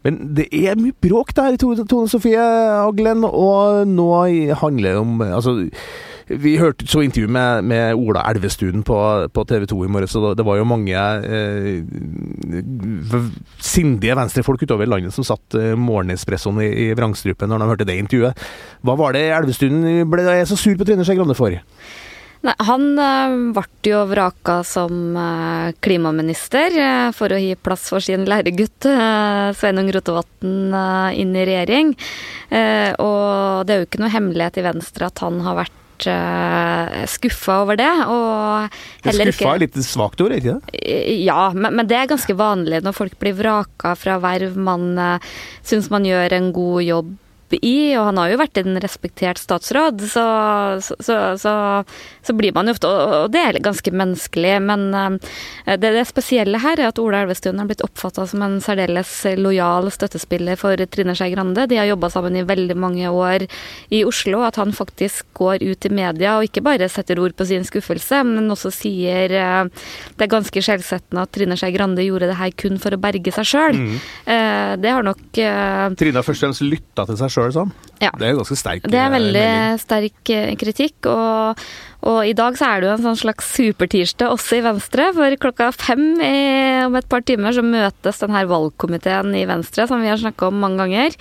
men, 0.05 0.21
det 0.37 0.51
er 0.53 0.77
mye 0.81 0.97
bråk 1.01 1.33
der, 1.39 1.57
Tone, 1.57 2.09
Sofie 2.13 2.43
Aglen, 2.43 3.25
og 3.25 3.89
nå 3.89 4.09
handler 4.61 4.91
det 4.91 5.01
om 5.01 5.23
altså, 5.31 5.57
vi 6.33 6.53
hørte 6.61 6.87
så 6.89 7.03
intervju 7.05 7.31
med, 7.33 7.65
med 7.69 7.97
Ola 7.99 8.27
Elvestuen 8.31 8.85
på, 8.87 8.99
på 9.33 9.45
TV 9.49 9.67
2 9.73 9.81
i 9.87 9.91
morges, 9.97 10.15
og 10.17 10.37
det 10.37 10.47
var 10.47 10.61
jo 10.61 10.69
mange 10.69 10.93
eh, 11.25 11.83
sindige 13.61 14.17
venstrefolk 14.17 14.63
utover 14.65 14.89
landet 14.89 15.17
som 15.17 15.27
satt 15.27 15.57
eh, 15.59 15.73
morgenespressoen 15.79 16.61
i, 16.65 16.71
i 16.87 16.89
vrangstrupen 16.99 17.51
når 17.51 17.65
de 17.65 17.73
hørte 17.73 17.89
det 17.89 17.99
intervjuet. 18.05 18.47
Hva 18.85 18.97
var 19.01 19.17
det 19.17 19.27
Elvestuen 19.33 19.83
ble 20.13 20.41
så 20.49 20.59
sur 20.59 20.77
på 20.79 20.89
Trine 20.89 21.09
Skei 21.09 21.19
Grande 21.19 21.37
for? 21.39 21.57
Nei, 22.43 22.55
han 22.67 22.87
ble 23.55 23.63
jo 23.87 24.01
vraka 24.11 24.63
som 24.67 25.15
uh, 25.15 25.71
klimaminister 25.85 26.75
uh, 26.75 27.11
for 27.15 27.31
å 27.31 27.39
gi 27.39 27.53
plass 27.55 27.85
for 27.93 28.03
sin 28.03 28.27
læregutt 28.27 28.89
Sveinung 29.59 29.93
Rotevatn 29.95 30.75
inn 31.19 31.37
i 31.39 31.45
regjering. 31.47 31.93
og 32.99 33.63
det 33.67 33.75
er 33.75 33.79
jo 33.79 33.87
ikke 33.87 34.03
noe 34.03 34.11
hemmelighet 34.13 34.59
i 34.59 34.67
Venstre 34.67 35.07
at 35.07 35.23
han 35.23 35.39
har 35.47 35.61
vært 35.61 35.79
skuffa 37.13 37.61
over 37.63 37.79
det. 37.79 37.91
Og 38.11 39.07
heller 39.07 39.31
ikke 39.31 39.39
Skuffa 39.39 39.55
er 39.55 39.63
litt 39.63 39.79
svakt 39.87 40.25
ord, 40.25 40.35
ikke 40.35 40.57
det? 40.57 40.81
Ja, 41.23 41.53
men, 41.55 41.77
men, 41.79 41.87
det 41.87 42.01
er 42.01 42.11
ganske 42.11 42.35
vanlig 42.35 42.83
når 42.83 42.97
folk 42.97 43.15
blir 43.23 43.37
vraka 43.39 43.95
fra 43.99 44.19
verv 44.23 44.59
man 44.59 44.97
syns 45.63 45.93
man 45.95 46.09
gjør 46.09 46.35
en 46.41 46.51
god 46.57 46.89
jobb 46.89 47.15
i, 47.61 47.93
og 47.99 48.09
han 48.11 48.19
har 48.21 48.33
jo 48.33 48.41
vært 48.41 48.61
en 48.63 48.79
respektert 48.83 49.41
statsråd, 49.41 50.01
så, 50.09 50.25
så, 50.81 51.17
så, 51.41 51.55
så 52.25 52.35
blir 52.37 52.55
man 52.57 52.69
jo 52.69 52.75
ofte 52.77 52.89
Og 52.89 53.33
det 53.33 53.43
er 53.43 53.59
ganske 53.63 53.93
menneskelig, 53.93 54.55
men 54.65 54.87
eh, 54.97 55.77
det, 55.77 55.93
det 55.97 56.07
spesielle 56.09 56.61
her 56.63 56.81
er 56.81 56.91
at 56.91 57.01
Ola 57.03 57.23
Elvestuen 57.23 57.61
har 57.61 57.69
blitt 57.69 57.85
oppfatta 57.85 58.27
som 58.31 58.45
en 58.45 58.59
særdeles 58.65 59.11
lojal 59.39 59.91
støttespiller 59.93 60.59
for 60.61 60.81
Trine 60.93 61.15
Skei 61.19 61.33
Grande. 61.35 61.67
De 61.71 61.79
har 61.81 61.91
jobba 61.91 62.11
sammen 62.13 62.39
i 62.39 62.47
veldig 62.47 62.77
mange 62.79 63.11
år 63.13 63.47
i 63.93 64.03
Oslo. 64.09 64.43
At 64.47 64.59
han 64.61 64.75
faktisk 64.77 65.29
går 65.39 65.63
ut 65.63 65.87
i 65.89 65.93
media 65.93 66.37
og 66.39 66.49
ikke 66.49 66.65
bare 66.65 66.91
setter 66.93 67.21
ord 67.23 67.37
på 67.39 67.47
sin 67.49 67.67
skuffelse, 67.69 68.23
men 68.29 68.51
også 68.53 68.73
sier 68.75 69.37
eh, 69.37 69.87
det 70.17 70.27
er 70.27 70.33
ganske 70.33 70.65
skjellsettende 70.65 71.27
at 71.27 71.35
Trine 71.35 71.59
Skei 71.61 71.73
Grande 71.77 72.07
gjorde 72.07 72.31
det 72.31 72.39
her 72.41 72.55
kun 72.57 72.81
for 72.83 72.95
å 72.95 73.01
berge 73.03 73.35
seg 73.35 73.49
sjøl. 73.53 73.79
Mm. 73.79 73.97
Eh, 74.25 74.73
det 74.83 74.95
har 74.97 75.07
nok 75.07 75.23
Trine 75.33 76.19
har 76.19 76.27
først 76.27 76.43
og 76.43 76.49
fremst 76.49 76.65
lytta 76.67 77.07
til 77.09 77.19
seg 77.21 77.33
sjøl 77.33 77.42
sjøl 77.43 77.55
sånn. 77.59 77.73
Ja. 78.03 78.11
Det 78.19 78.27
er 78.29 78.39
ganske 78.39 78.57
sterk 78.59 78.87
Det 78.91 78.99
er 78.99 79.07
eh, 79.09 79.15
veldig 79.17 79.43
melding. 79.47 79.83
sterk 79.83 80.31
eh, 80.35 80.55
kritikk. 80.59 81.07
og 81.11 81.65
og 82.03 82.27
i 82.27 82.35
dag 82.35 82.57
så 82.59 82.67
er 82.67 82.81
det 82.83 82.89
jo 82.89 82.95
en 82.97 83.05
sånn 83.05 83.19
slags 83.21 83.47
supertirsdag 83.55 84.33
også 84.35 84.57
i 84.59 84.63
Venstre. 84.65 85.05
For 85.15 85.37
klokka 85.45 85.69
fem 85.77 86.03
i, 86.19 86.33
om 86.89 86.97
et 86.99 87.07
par 87.11 87.23
timer 87.27 87.55
så 87.55 87.63
møtes 87.63 88.19
denne 88.19 88.43
valgkomiteen 88.51 89.31
i 89.39 89.45
Venstre, 89.47 89.87
som 89.87 90.03
vi 90.03 90.11
har 90.11 90.19
snakka 90.19 90.49
om 90.51 90.59
mange 90.65 90.83
ganger, 90.83 91.15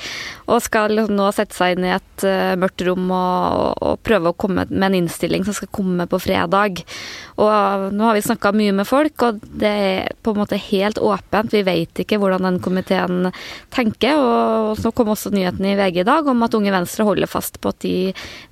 og 0.50 0.64
skal 0.66 0.96
liksom 0.98 1.20
nå 1.20 1.28
sette 1.38 1.54
seg 1.54 1.76
inn 1.76 1.86
i 1.86 1.94
et 1.94 2.26
uh, 2.26 2.58
mørkt 2.58 2.82
rom 2.88 3.14
og, 3.14 3.78
og, 3.78 4.00
prøve 4.02 4.32
å 4.32 4.38
komme 4.42 4.66
med 4.72 4.88
en 4.88 4.98
innstilling 5.04 5.46
som 5.46 5.54
skal 5.54 5.70
komme 5.70 6.08
på 6.10 6.22
fredag. 6.24 6.82
Og 7.42 7.94
nå 7.94 8.08
har 8.08 8.18
vi 8.18 8.26
snakka 8.26 8.54
mye 8.58 8.74
med 8.82 8.90
folk, 8.90 9.28
og 9.28 9.46
det 9.62 9.72
er 9.86 10.18
på 10.26 10.34
en 10.34 10.42
måte 10.42 10.58
helt 10.72 10.98
åpent. 10.98 11.54
Vi 11.54 11.62
vet 11.68 12.02
ikke 12.02 12.18
hvordan 12.22 12.48
den 12.48 12.60
komiteen 12.64 13.30
tenker. 13.74 14.18
Og 14.18 14.82
så 14.82 14.90
kom 14.96 15.14
også 15.14 15.30
nyheten 15.34 15.66
i 15.70 15.78
VG 15.78 16.02
i 16.02 16.10
dag 16.10 16.28
om 16.30 16.42
at 16.46 16.58
Unge 16.58 16.74
Venstre 16.74 17.06
holder 17.06 17.30
fast 17.30 17.62
på 17.62 17.70
at 17.70 17.82
de 17.86 17.96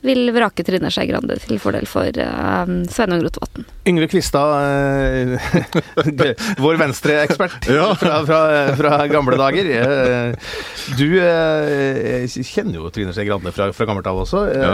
vil 0.06 0.30
vrake 0.36 0.66
Trine 0.66 0.94
Skei 0.94 1.10
Grande 1.10 1.40
til 1.42 1.62
fordel 1.62 1.90
for 1.90 2.19
uh, 2.24 2.70
Sveinung 2.92 3.22
Rotevatn. 3.26 3.66
Yngve 3.90 4.08
Kvistad, 4.12 4.56
uh, 4.56 5.52
vår 6.64 6.80
venstreekspert 6.82 7.70
ja. 7.78 7.92
fra, 8.00 8.22
fra, 8.28 8.42
fra, 8.80 8.98
gamle 9.12 9.38
dager. 9.40 9.70
Uh, 9.70 10.56
du 11.00 11.08
uh, 11.20 12.26
kjenner 12.28 12.80
jo 12.80 12.92
Trine 12.94 13.14
Skei 13.16 13.28
Grande 13.30 13.54
fra, 13.56 13.72
fra 13.76 13.88
gammelt 13.90 14.10
av 14.10 14.24
også, 14.26 14.44
ja. 14.54 14.74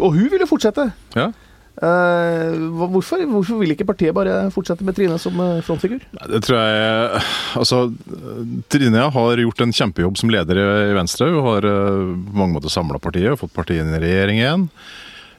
og 0.00 0.12
hun 0.14 0.28
ville 0.32 0.48
fortsette. 0.50 0.90
Ja. 1.18 1.30
Uh, 1.72 2.52
hvorfor? 2.92 3.22
hvorfor, 3.30 3.56
vil 3.62 3.72
ikke 3.72 3.86
partiet 3.88 4.12
bare 4.14 4.50
fortsette 4.52 4.84
med 4.84 4.94
Trine 4.96 5.16
som 5.18 5.38
frontfigur? 5.64 6.02
Det 6.28 6.42
tror 6.44 6.58
jeg 6.60 7.22
Altså, 7.62 7.78
Trine 8.70 9.06
har 9.14 9.44
gjort 9.44 9.64
en 9.64 9.72
kjempejobb 9.72 10.20
som 10.20 10.32
leder 10.32 10.60
i 10.60 10.98
Venstre. 10.98 11.30
Hun 11.32 11.48
har 11.48 11.64
på 11.64 12.36
mange 12.36 12.58
måter 12.58 12.72
samla 12.72 13.00
partiet 13.02 13.32
og 13.32 13.40
fått 13.46 13.56
partiet 13.56 13.86
inn 13.86 13.96
i 13.96 14.04
regjering 14.04 14.42
igjen. 14.42 14.68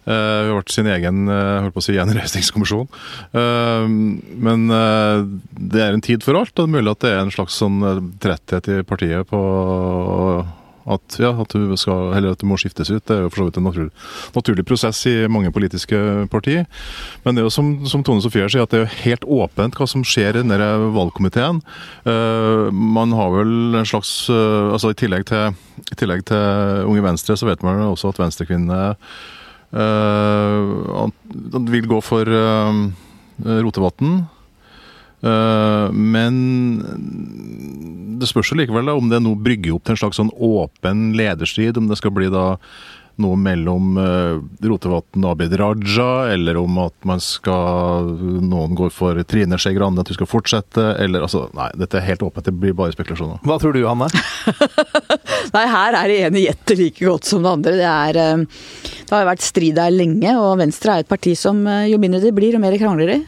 Uh, 0.03 0.43
vi 0.43 0.49
har 0.51 0.57
vært 0.57 0.73
sin 0.73 0.89
egen 0.91 1.29
uh, 1.31 1.61
holdt 1.63 1.75
på 1.77 1.83
å 1.83 1.85
si, 1.85 1.93
gjenreisningskommisjon. 1.95 2.89
Uh, 3.31 3.85
men 3.87 4.65
det 5.53 5.83
er 5.83 5.93
en 5.93 6.03
tid 6.03 6.25
for 6.25 6.39
alt. 6.39 6.51
og 6.57 6.65
Det 6.65 6.67
er 6.67 6.75
mulig 6.75 6.91
at 6.91 7.05
det 7.05 7.13
er 7.13 7.23
en 7.23 7.31
slags 7.33 7.55
sånn 7.61 7.79
tretthet 8.23 8.67
i 8.73 8.81
partiet 8.87 9.29
på 9.29 9.39
at, 10.83 11.15
ja, 11.15 11.29
at, 11.39 11.53
du 11.55 11.77
skal, 11.79 12.11
at, 12.11 12.41
du 12.41 12.47
må 12.49 12.57
skiftes 12.59 12.89
ut. 12.91 13.05
Det 13.07 13.15
er 13.15 13.21
jo 13.23 13.29
for 13.31 13.39
så 13.39 13.45
vidt 13.47 13.59
en 13.61 13.63
naturlig, 13.69 13.93
naturlig 14.35 14.65
prosess 14.67 14.99
i 15.07 15.13
mange 15.31 15.53
politiske 15.55 15.99
partier. 16.31 16.65
Men 17.23 17.37
det 17.37 17.43
er 17.43 17.47
jo 17.47 17.53
som, 17.55 17.69
som 17.87 18.03
Tone 18.03 18.23
Sofie 18.25 18.49
sier, 18.51 18.65
at 18.67 18.73
det 18.75 18.81
er 18.83 18.97
helt 19.05 19.23
åpent 19.23 19.79
hva 19.79 19.87
som 19.87 20.03
skjer 20.03 20.35
i 20.35 20.41
denne 20.41 20.57
valgkomiteen. 20.97 21.61
man 22.75 23.15
har 23.15 23.31
vel 23.37 23.79
en 23.79 23.87
slags 23.87 24.11
altså 24.27 24.91
I 24.91 24.99
tillegg 24.99 25.23
til, 25.31 25.55
i 25.87 25.95
tillegg 25.95 26.25
til 26.27 26.83
Unge 26.89 27.05
Venstre, 27.07 27.39
så 27.39 27.47
vet 27.47 27.63
man 27.63 27.79
også 27.87 28.11
at 28.11 28.19
venstrekvinnene 28.19 28.83
han 29.73 31.11
eh, 31.55 31.71
vil 31.73 31.89
gå 31.89 31.99
for 32.05 32.29
uh, 32.29 32.73
Rotevatn. 33.43 34.23
Uh, 35.23 35.87
men 35.91 36.33
det 38.19 38.27
spørs 38.29 38.51
jo 38.51 38.59
likevel 38.59 38.91
da, 38.91 38.97
om 38.99 39.09
det 39.09 39.21
nå 39.23 39.33
brygger 39.39 39.77
opp 39.77 39.87
til 39.87 39.95
en 39.95 40.01
slags 40.03 40.19
sånn 40.21 40.33
åpen 40.37 41.13
lederstrid. 41.17 41.79
Om 41.79 41.89
det 41.89 41.97
skal 41.99 42.13
bli 42.15 42.29
da 42.33 42.57
noe 43.21 43.37
mellom 43.39 43.97
uh, 43.99 44.39
Rotevatn 44.63 45.23
og 45.23 45.35
Abid 45.35 45.53
Raja, 45.59 46.31
eller 46.33 46.57
om 46.61 46.79
at 46.85 46.95
man 47.07 47.21
skal 47.23 48.09
noen 48.41 48.73
går 48.77 48.93
for 48.93 49.19
Trine 49.29 49.59
Skei 49.61 49.75
Grande, 49.77 50.01
at 50.01 50.09
du 50.09 50.15
skal 50.17 50.29
fortsette, 50.29 50.85
eller 51.03 51.25
altså 51.27 51.45
Nei, 51.53 51.69
dette 51.77 51.99
er 51.99 52.07
helt 52.07 52.23
åpent. 52.25 52.47
Det 52.47 52.55
blir 52.57 52.73
bare 52.77 52.95
spekulasjoner. 52.95 53.43
Hva 53.45 53.59
tror 53.61 53.75
du, 53.75 53.83
Hanne? 53.85 54.07
nei, 55.55 55.65
her 55.75 55.99
er 55.99 56.09
det 56.09 56.17
ene 56.29 56.45
gjetter 56.47 56.79
like 56.79 57.05
godt 57.05 57.29
som 57.29 57.45
det 57.45 57.53
andre. 57.53 57.75
Det, 57.77 57.91
er, 57.91 58.21
uh, 58.41 58.97
det 59.03 59.15
har 59.15 59.29
vært 59.29 59.45
strid 59.45 59.77
der 59.77 59.93
lenge, 59.93 60.33
og 60.39 60.57
Venstre 60.63 60.97
er 60.97 61.05
et 61.05 61.11
parti 61.11 61.35
som 61.37 61.61
uh, 61.67 61.83
jo 61.89 62.01
mindre 62.01 62.23
det 62.23 62.33
blir, 62.35 62.55
jo 62.55 62.63
mer 62.63 62.77
krangler 62.81 63.13
de. 63.13 63.21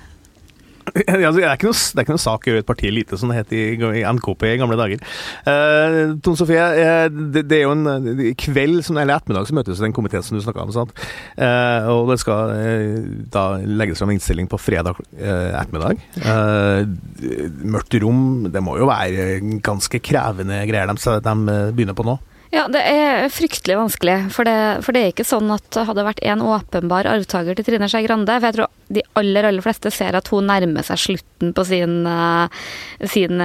Altså, 1.25 1.39
det, 1.39 1.46
er 1.46 1.58
ikke 1.58 1.70
noe, 1.70 1.80
det 1.98 2.06
noe 2.13 2.22
sak 2.22 2.46
å 2.46 2.51
gjøre 2.51 2.63
et 2.63 2.68
parti 2.68 2.92
lite, 2.94 3.18
som 3.20 3.32
det 3.32 3.39
het 3.39 3.54
i, 3.56 3.63
NKP 4.06 4.46
i 4.51 4.58
gamle 4.62 4.77
dager. 4.80 5.01
Uh, 5.48 6.15
Tone 6.24 6.39
Sofie, 6.39 6.62
uh, 6.62 7.08
det, 7.10 7.46
det, 7.50 7.60
er 7.60 7.65
jo 7.65 7.74
en 7.74 8.36
kveld, 8.39 8.82
som, 8.86 9.00
eller 9.01 9.18
ettermiddag, 9.18 9.50
så 9.50 9.58
møtes 9.58 9.82
den 9.84 9.96
komiteen 9.96 10.25
som 10.25 10.38
du 10.38 10.44
snakka 10.46 10.65
om. 10.65 10.74
Sant? 10.75 10.94
Uh, 11.39 11.89
og 11.94 12.12
det 12.12 12.20
skal 12.22 12.54
da 13.34 13.46
legges 13.65 14.01
fram 14.01 14.13
innstilling 14.15 14.50
på 14.51 14.60
fredag 14.62 15.00
ettermiddag. 15.15 16.00
mørkt 17.65 17.98
rom, 18.04 18.22
det 18.51 18.63
må 18.63 18.77
jo 18.80 18.89
være 18.89 19.60
ganske 19.65 20.00
krevende 20.04 20.62
greier 20.70 20.92
de, 20.92 21.20
de 21.25 21.36
begynner 21.75 21.98
på 21.98 22.06
nå? 22.08 22.18
Ja, 22.56 22.70
det 22.72 22.82
er 22.88 23.25
fryktelig 23.34 23.75
vanskelig. 23.75 24.15
For 24.32 24.48
det, 24.48 24.56
for 24.86 24.96
det 24.96 25.01
er 25.01 25.12
ikke 25.12 25.27
sånn 25.27 25.50
at 25.51 25.65
det 25.75 25.86
hadde 25.89 26.06
vært 26.08 26.22
en 26.24 26.44
åpenbar 26.46 27.10
arvtaker 27.12 27.58
til 27.58 27.68
Trine 27.68 27.89
Skei 27.92 28.06
Grande. 28.06 28.38
For 28.38 28.48
jeg 28.48 28.58
tror 28.60 28.70
de 28.88 29.04
aller, 29.20 29.48
aller 29.48 29.65
fleste 29.65 29.92
ser 29.94 30.18
at 30.18 30.30
hun 30.34 30.50
nærmer 30.50 30.86
seg 30.86 31.01
slutten 31.01 31.54
på 31.56 31.65
sin, 31.68 32.04
sin 33.12 33.42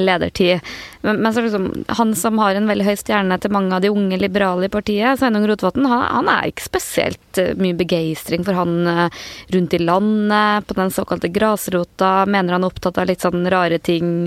ledertid. 0.00 0.62
Men, 1.04 1.16
men 1.20 1.34
liksom, 1.34 1.84
han 1.86 2.14
som 2.16 2.38
har 2.40 2.56
en 2.56 2.68
veldig 2.70 2.86
høy 2.86 2.94
stjerne 2.96 3.36
til 3.36 3.52
mange 3.52 3.76
av 3.76 3.82
de 3.84 3.90
unge 3.92 4.16
liberale 4.16 4.70
i 4.70 4.72
partiet, 4.72 5.18
Sveinung 5.20 5.44
Rotevatn, 5.50 5.84
han, 5.90 6.04
han, 6.08 6.30
er 6.32 6.48
ikke 6.48 6.64
spesielt 6.64 7.40
eh, 7.40 7.50
mye 7.60 7.76
begeistring 7.76 8.46
for 8.46 8.56
han 8.56 8.88
eh, 8.88 9.18
rundt 9.52 9.76
i 9.76 9.82
landet, 9.82 10.64
på 10.64 10.76
den 10.78 10.94
såkalte 10.94 11.28
grasrota. 11.34 12.12
Mener 12.24 12.56
han 12.56 12.64
er 12.64 12.72
opptatt 12.72 13.02
av 13.02 13.10
litt 13.10 13.24
sånn 13.24 13.44
rare 13.52 13.76
ting. 13.84 14.24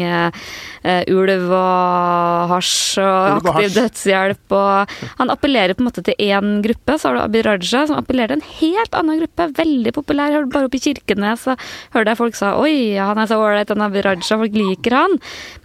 Ulv 0.87 1.51
og 1.51 2.51
hasj 2.51 3.01
og 3.01 3.47
aktiv 3.49 3.73
dødshjelp. 3.73 4.53
Og 4.55 4.93
han 5.19 5.33
appellerer 5.33 5.75
på 5.75 5.83
en 5.83 5.89
måte 5.89 6.03
til 6.05 6.19
én 6.27 6.61
gruppe. 6.65 6.97
Så 6.97 7.09
har 7.09 7.17
du 7.17 7.23
Abid 7.23 7.47
Raja, 7.47 7.85
som 7.89 7.97
appellerer 7.97 8.35
til 8.35 8.43
en 8.43 8.55
helt 8.59 8.97
annen 9.01 9.21
gruppe. 9.23 9.49
Veldig 9.57 9.95
populær. 9.97 10.37
Bare 10.57 10.69
oppe 10.69 10.79
i 10.81 10.83
Kirkenes 10.87 11.45
så 11.47 11.57
hørte 11.93 12.11
jeg 12.11 12.21
folk 12.21 12.37
sa 12.37 12.55
oi, 12.59 12.97
han 12.97 13.21
er 13.21 13.29
så 13.29 13.39
ålreit, 13.41 13.71
han 13.73 13.85
er 13.85 14.01
Raja, 14.07 14.39
folk 14.41 14.57
liker 14.57 14.97
han. 14.97 15.17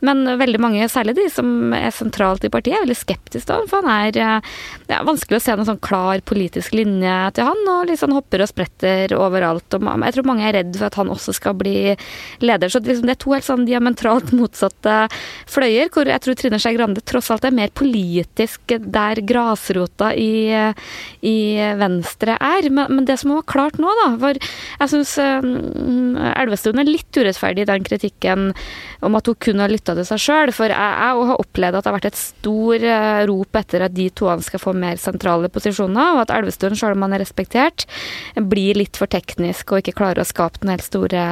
Men 0.05 0.25
veldig 0.41 0.61
mange, 0.63 0.89
særlig 0.93 1.17
de 1.19 1.29
som 1.33 1.73
er 1.77 1.91
sentralt 1.95 2.45
i 2.47 2.53
partiet, 2.53 2.79
er 2.79 2.87
veldig 2.87 2.99
skeptiske 2.99 3.49
til 3.49 3.59
han, 3.59 3.69
for 3.71 3.83
han 3.83 4.09
er 4.09 4.43
det 4.89 4.97
er 4.97 5.07
vanskelig 5.07 5.39
å 5.39 5.43
se 5.43 5.55
noen 5.57 5.69
sånn 5.69 5.83
klar 5.83 6.23
politisk 6.29 6.75
linje 6.77 7.15
til 7.37 7.49
han, 7.49 7.63
og 7.71 7.93
sånn 7.99 8.15
hopper 8.17 8.45
og 8.45 8.51
spretter 8.51 9.15
overalt. 9.17 9.77
Og 9.77 9.87
jeg 9.87 10.17
tror 10.17 10.29
mange 10.29 10.47
er 10.49 10.57
redd 10.59 10.77
for 10.77 10.89
at 10.89 10.99
han 11.01 11.13
også 11.13 11.35
skal 11.37 11.57
bli 11.59 11.95
leder. 12.45 12.73
Så 12.73 12.83
liksom 12.83 13.09
det 13.09 13.17
er 13.17 13.23
to 13.23 13.35
helt 13.35 13.47
sånn 13.47 13.67
diametralt 13.69 14.33
motsatte 14.39 14.99
fløyer, 15.51 15.91
hvor 15.93 16.11
jeg 16.11 16.25
tror 16.25 16.39
Trine 16.39 16.61
Skei 16.63 16.77
Grande 16.77 17.05
tross 17.07 17.31
alt 17.33 17.47
er 17.49 17.57
mer 17.57 17.73
politisk 17.75 18.77
der 18.83 19.23
grasrota 19.27 20.13
i, 20.19 20.53
i 21.27 21.37
Venstre 21.81 22.37
er. 22.39 22.69
Men, 22.71 22.93
men, 22.93 23.07
det 23.09 23.19
som 23.23 23.35
var 23.35 23.47
klart 23.49 23.81
nå, 23.83 23.91
da 24.03 24.11
For 24.23 24.39
jeg 24.83 24.93
syns 24.93 25.15
um, 25.23 26.17
Elvestuen 26.33 26.81
er 26.83 26.89
litt 26.89 27.19
urettferdig 27.19 27.65
i 27.65 27.69
den 27.71 27.87
kritikken 27.87 28.51
om 29.03 29.19
at 29.19 29.29
hun 29.31 29.39
kun 29.43 29.63
har 29.63 29.73
lytta 29.73 29.95
til 29.99 30.07
seg 30.09 30.23
sjøl. 30.23 30.53
For 30.55 30.73
jeg, 30.73 30.77
jeg 30.77 31.27
har 31.31 31.43
opplevd 31.43 31.79
at 31.79 31.85
det 31.85 31.91
har 31.91 31.97
vært 31.99 32.11
et 32.11 32.21
stor 32.21 32.87
uh, 32.87 33.23
rop 33.31 33.61
etter 33.63 33.87
at 33.87 33.97
de 33.97 34.09
to 34.15 34.31
skal 34.43 34.63
få 34.63 34.75
mer 34.77 35.01
sentrale 35.01 35.51
posisjoner, 35.53 36.17
og 36.17 36.25
at 36.25 36.35
Elvestuen, 36.35 36.77
selv 36.79 36.97
om 36.97 37.07
han 37.07 37.17
er 37.17 37.23
respektert, 37.25 37.87
blir 38.37 38.79
litt 38.79 38.99
for 38.99 39.11
teknisk 39.11 39.73
og 39.73 39.83
ikke 39.83 39.97
klarer 40.01 40.23
å 40.23 40.29
skape 40.29 40.63
den 40.63 40.73
helt 40.75 40.87
store 40.87 41.25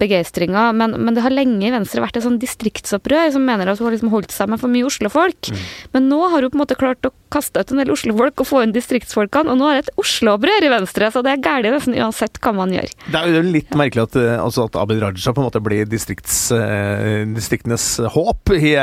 begeistringa. 0.00 0.70
Men, 0.76 0.96
men, 0.98 1.14
det 1.16 1.24
har 1.24 1.34
lenge 1.34 1.68
i 1.68 1.74
Venstre 1.74 2.02
vært 2.04 2.18
et 2.18 2.26
sånn 2.26 2.40
distriktsopprør 2.42 3.32
som 3.34 3.44
mener 3.46 3.70
at 3.70 3.80
hun 3.80 3.88
har 3.88 3.96
liksom 3.96 4.12
holdt 4.14 4.34
seg 4.34 4.50
med 4.50 4.62
for 4.62 4.72
mye 4.72 4.88
Oslo-folk. 4.88 5.50
Mm. 5.50 5.66
Men 5.96 6.10
nå 6.12 6.22
har 6.28 6.44
hun 6.44 6.52
på 6.52 6.58
en 6.58 6.64
måte 6.64 6.78
klart 6.78 7.06
å 7.08 7.14
kaste 7.34 7.60
ut 7.60 7.74
en 7.74 7.82
del 7.82 7.92
Oslo-folk 7.94 8.42
og 8.42 8.48
få 8.48 8.62
inn 8.64 8.74
distriktsfolkene, 8.74 9.52
og 9.52 9.60
nå 9.60 9.68
er 9.70 9.78
det 9.78 9.84
et 9.86 10.00
Oslo-opprør 10.00 10.66
i 10.66 10.72
Venstre, 10.72 11.10
så 11.12 11.22
det 11.24 11.34
er 11.34 11.42
galt 11.44 11.68
nesten 11.70 11.96
uansett 11.98 12.40
hva 12.42 12.54
man 12.56 12.72
gjør. 12.74 12.90
Det 13.08 13.20
er 13.20 13.38
jo 13.38 13.42
litt 13.46 13.76
merkelig 13.78 14.06
at, 14.06 14.18
eh, 14.20 14.36
altså 14.38 14.66
at 14.68 14.78
Abid 14.80 15.02
Raja 15.02 15.34
på 15.34 15.42
en 15.42 15.48
måte 15.48 15.62
blir 15.64 15.88
distrikts, 15.88 16.36
uh, 16.54 17.24
distriktenes 17.34 17.86
håp 18.14 18.54
i, 18.54 18.74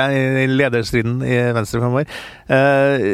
lederstriden 0.52 1.22
i 1.26 1.38
Venstre 1.56 1.82
fremover. 1.82 2.10
Eh, 2.52 3.06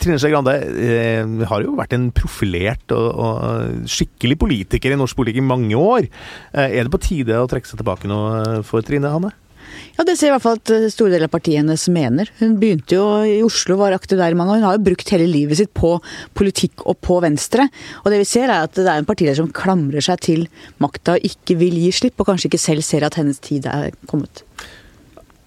Trine 0.00 0.18
Skei 0.20 0.32
Grande 0.32 0.56
eh, 0.60 1.22
har 1.48 1.64
jo 1.64 1.76
vært 1.78 1.94
en 1.96 2.10
profilert 2.14 2.94
og, 2.94 3.06
og, 3.12 3.86
skikkelig 3.90 4.38
politiker 4.40 4.92
i 4.92 4.98
norsk 4.98 5.16
politikk 5.18 5.40
i 5.40 5.46
mange 5.46 5.78
år. 5.78 6.08
er 6.52 6.82
det 6.82 6.92
på 6.92 7.02
tide 7.02 7.38
å 7.40 7.48
trekke 7.50 7.68
seg 7.68 7.80
tilbake 7.80 8.10
nå 8.10 8.20
for 8.66 8.84
Trine 8.84 9.12
Hanne? 9.12 9.32
Ja, 9.96 10.04
Det 10.04 10.16
ser 10.18 10.30
i 10.30 10.34
hvert 10.34 10.44
fall 10.44 10.58
at 10.58 10.72
eh, 10.74 10.86
store 10.92 11.14
deler 11.14 11.28
av 11.28 11.34
partiet 11.34 11.60
hennes 11.60 11.86
mener. 11.92 12.30
Hun 12.40 12.56
begynte 12.60 12.98
jo 12.98 13.06
i 13.28 13.40
Oslo, 13.46 13.78
var 13.80 13.96
aktiv 13.96 14.18
der 14.20 14.34
i 14.34 14.38
mange 14.38 14.56
år. 14.56 14.62
Hun 14.62 14.68
har 14.68 14.78
jo 14.78 14.86
brukt 14.88 15.12
hele 15.14 15.28
livet 15.30 15.60
sitt 15.60 15.72
på 15.76 15.96
politikk 16.34 16.86
og 16.88 16.98
på 17.04 17.20
Venstre. 17.24 17.68
Og 18.02 18.10
det 18.12 18.22
vi 18.22 18.28
ser 18.28 18.48
er 18.48 18.66
at 18.66 18.74
det 18.76 18.88
er 18.88 19.02
en 19.02 19.08
partileder 19.08 19.38
som 19.42 19.52
klamrer 19.54 20.04
seg 20.04 20.22
til 20.24 20.46
makta 20.82 21.18
og 21.18 21.28
ikke 21.28 21.58
vil 21.60 21.78
gi 21.84 21.92
slipp, 21.94 22.18
og 22.18 22.32
kanskje 22.32 22.50
ikke 22.50 22.64
selv 22.64 22.86
ser 22.86 23.06
at 23.06 23.18
hennes 23.20 23.38
tid 23.44 23.68
er 23.70 23.94
kommet. 24.10 24.44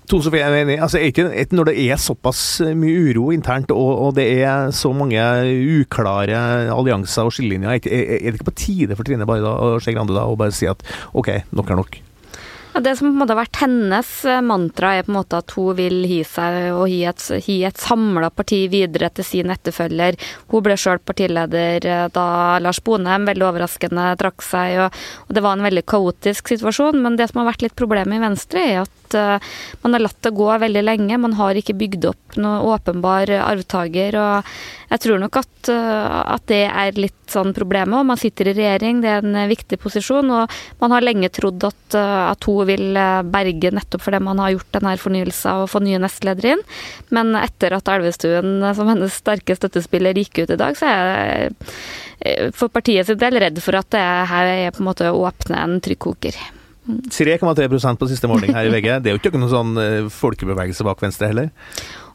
To 0.08 0.22
Sofie, 0.24 0.40
jeg 0.40 0.54
er 0.56 0.64
enig. 0.64 0.78
Altså, 0.80 1.02
ikke, 1.04 1.26
når 1.52 1.68
det 1.68 1.76
er 1.84 2.00
såpass 2.00 2.62
mye 2.80 3.10
uro 3.10 3.26
internt, 3.36 3.74
og, 3.76 3.90
og, 4.06 4.14
det 4.16 4.28
er 4.40 4.70
så 4.72 4.94
mange 4.96 5.20
uklare 5.82 6.40
allianser 6.72 7.28
og 7.28 7.36
skillelinjer, 7.36 7.82
er, 7.92 8.22
det 8.24 8.38
ikke 8.40 8.48
på 8.54 8.60
tide 8.64 8.96
for 8.96 9.04
Trine 9.04 9.28
Barda 9.28 9.52
og 9.52 9.82
Skei 9.84 9.98
Grande 9.98 10.16
å 10.16 10.40
bare 10.40 10.56
si 10.56 10.70
at 10.72 10.86
OK, 11.12 11.34
nok 11.52 11.74
er 11.76 11.82
nok? 11.82 12.00
Det 12.82 12.96
som 12.96 13.08
på 13.08 13.12
en 13.12 13.18
måte 13.22 13.34
har 13.34 13.40
vært 13.40 13.60
hennes 13.64 14.10
eh, 14.30 14.42
mantra, 14.46 14.92
er 14.94 15.06
på 15.06 15.10
en 15.10 15.18
måte 15.18 15.40
at 15.42 15.54
hun 15.58 15.78
vil 15.80 16.04
hi 16.06 16.20
seg 16.28 16.76
og 16.76 16.84
hi 16.92 17.00
et, 17.10 17.24
hi 17.48 17.56
et 17.66 17.80
samla 17.82 18.30
parti 18.30 18.60
videre 18.70 19.10
til 19.18 19.26
sin 19.26 19.54
etterfølger. 19.54 20.18
Hun 20.52 20.66
ble 20.66 20.76
sjøl 20.78 21.02
partileder 21.02 21.88
eh, 21.88 22.04
da 22.14 22.28
Lars 22.62 22.82
Bonheim 22.86 23.26
veldig 23.30 23.48
overraskende 23.50 24.12
trakk 24.22 24.46
seg, 24.46 24.78
og, 24.86 25.02
og, 25.26 25.34
det 25.34 25.46
var 25.46 25.58
en 25.58 25.66
veldig 25.66 25.86
kaotisk 25.90 26.54
situasjon. 26.54 27.02
Men 27.02 27.18
det 27.18 27.32
som 27.32 27.42
har 27.42 27.50
vært 27.50 27.66
litt 27.66 27.78
problemet 27.80 28.20
i 28.20 28.26
Venstre, 28.28 28.62
er 28.62 28.84
at 28.84 29.18
uh, 29.18 29.52
man 29.82 29.96
har 29.96 30.04
latt 30.04 30.22
det 30.26 30.34
gå 30.38 30.48
veldig 30.62 30.84
lenge. 30.86 31.22
Man 31.24 31.38
har 31.40 31.58
ikke 31.58 31.78
bygd 31.80 32.10
opp 32.12 32.38
noe 32.38 32.76
åpenbar 32.76 33.32
arvtaker, 33.40 34.18
og 34.22 34.52
jeg 34.92 35.04
tror 35.04 35.22
nok 35.24 35.42
at, 35.42 35.72
uh, 35.74 36.22
at 36.36 36.46
det 36.52 36.66
er 36.68 37.02
litt 37.02 37.27
sånn 37.34 37.54
problemet. 37.56 37.96
Og 38.00 38.08
man 38.10 38.20
sitter 38.20 38.52
i 38.52 38.56
regjering, 38.58 39.02
det 39.04 39.12
er 39.12 39.26
en 39.26 39.38
viktig 39.50 39.80
posisjon, 39.82 40.30
og 40.34 40.58
man 40.82 40.96
har 40.96 41.06
lenge 41.06 41.30
trodd 41.34 41.64
at, 41.68 41.82
uh, 41.96 42.32
at 42.32 42.48
hun 42.48 42.68
vil 42.70 42.98
eh, 42.98 43.22
berge 43.28 43.72
nettopp 43.76 44.04
fordi 44.04 44.22
man 44.24 44.42
har 44.42 44.54
gjort 44.56 44.78
denne 44.78 44.96
fornyelsen 45.02 45.64
og 45.64 45.72
få 45.72 45.82
nye 45.86 46.02
nestledere 46.02 46.56
inn. 46.56 46.66
Men 47.16 47.36
etter 47.40 47.78
at 47.78 47.92
Elvestuen 47.92 48.62
eh, 48.62 48.76
som 48.78 48.90
hennes 48.92 49.22
sterke 49.22 49.58
støttespiller 49.58 50.18
gikk 50.18 50.44
ut 50.44 50.54
i 50.54 50.60
dag, 50.60 50.78
så 50.78 50.90
er 50.90 51.08
jeg 51.08 51.56
eh, 52.26 52.52
for 52.56 52.74
partiet 52.74 53.10
sin 53.10 53.20
del 53.22 53.40
redd 53.42 53.62
for 53.64 53.80
at 53.80 53.90
det 53.96 54.06
her 54.32 54.54
er 54.54 54.76
på 54.76 54.84
en 54.84 54.92
måte 54.92 55.12
å 55.12 55.26
åpne 55.28 55.60
en 55.64 55.82
trykkoker. 55.84 56.38
3,3 56.88 57.98
på 58.00 58.08
siste 58.08 58.30
måling 58.32 58.54
her 58.56 58.70
i 58.70 58.72
VG. 58.72 58.86
Det 59.04 59.10
er 59.12 59.18
jo 59.18 59.20
ikke 59.20 59.36
noen 59.36 59.52
sånn 59.52 59.80
folkebevegelse 60.14 60.86
bak 60.88 61.02
Venstre 61.04 61.28
heller? 61.34 61.50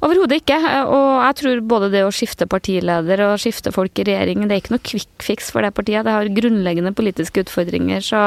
Overhodet 0.02 0.40
ikke. 0.40 0.56
Og 0.90 1.08
jeg 1.22 1.36
tror 1.38 1.60
både 1.70 1.88
det 1.92 2.00
å 2.02 2.10
skifte 2.14 2.48
partileder 2.50 3.20
og 3.28 3.38
skifte 3.38 3.70
folk 3.74 4.00
i 4.02 4.06
regjeringen, 4.08 4.48
det 4.50 4.56
er 4.56 4.62
ikke 4.62 4.74
noe 4.74 4.82
quick 4.82 5.22
fix 5.22 5.52
for 5.54 5.62
det 5.62 5.70
partiet. 5.76 6.02
Det 6.02 6.14
har 6.14 6.30
grunnleggende 6.34 6.90
politiske 6.98 7.44
utfordringer, 7.44 8.02
så, 8.02 8.22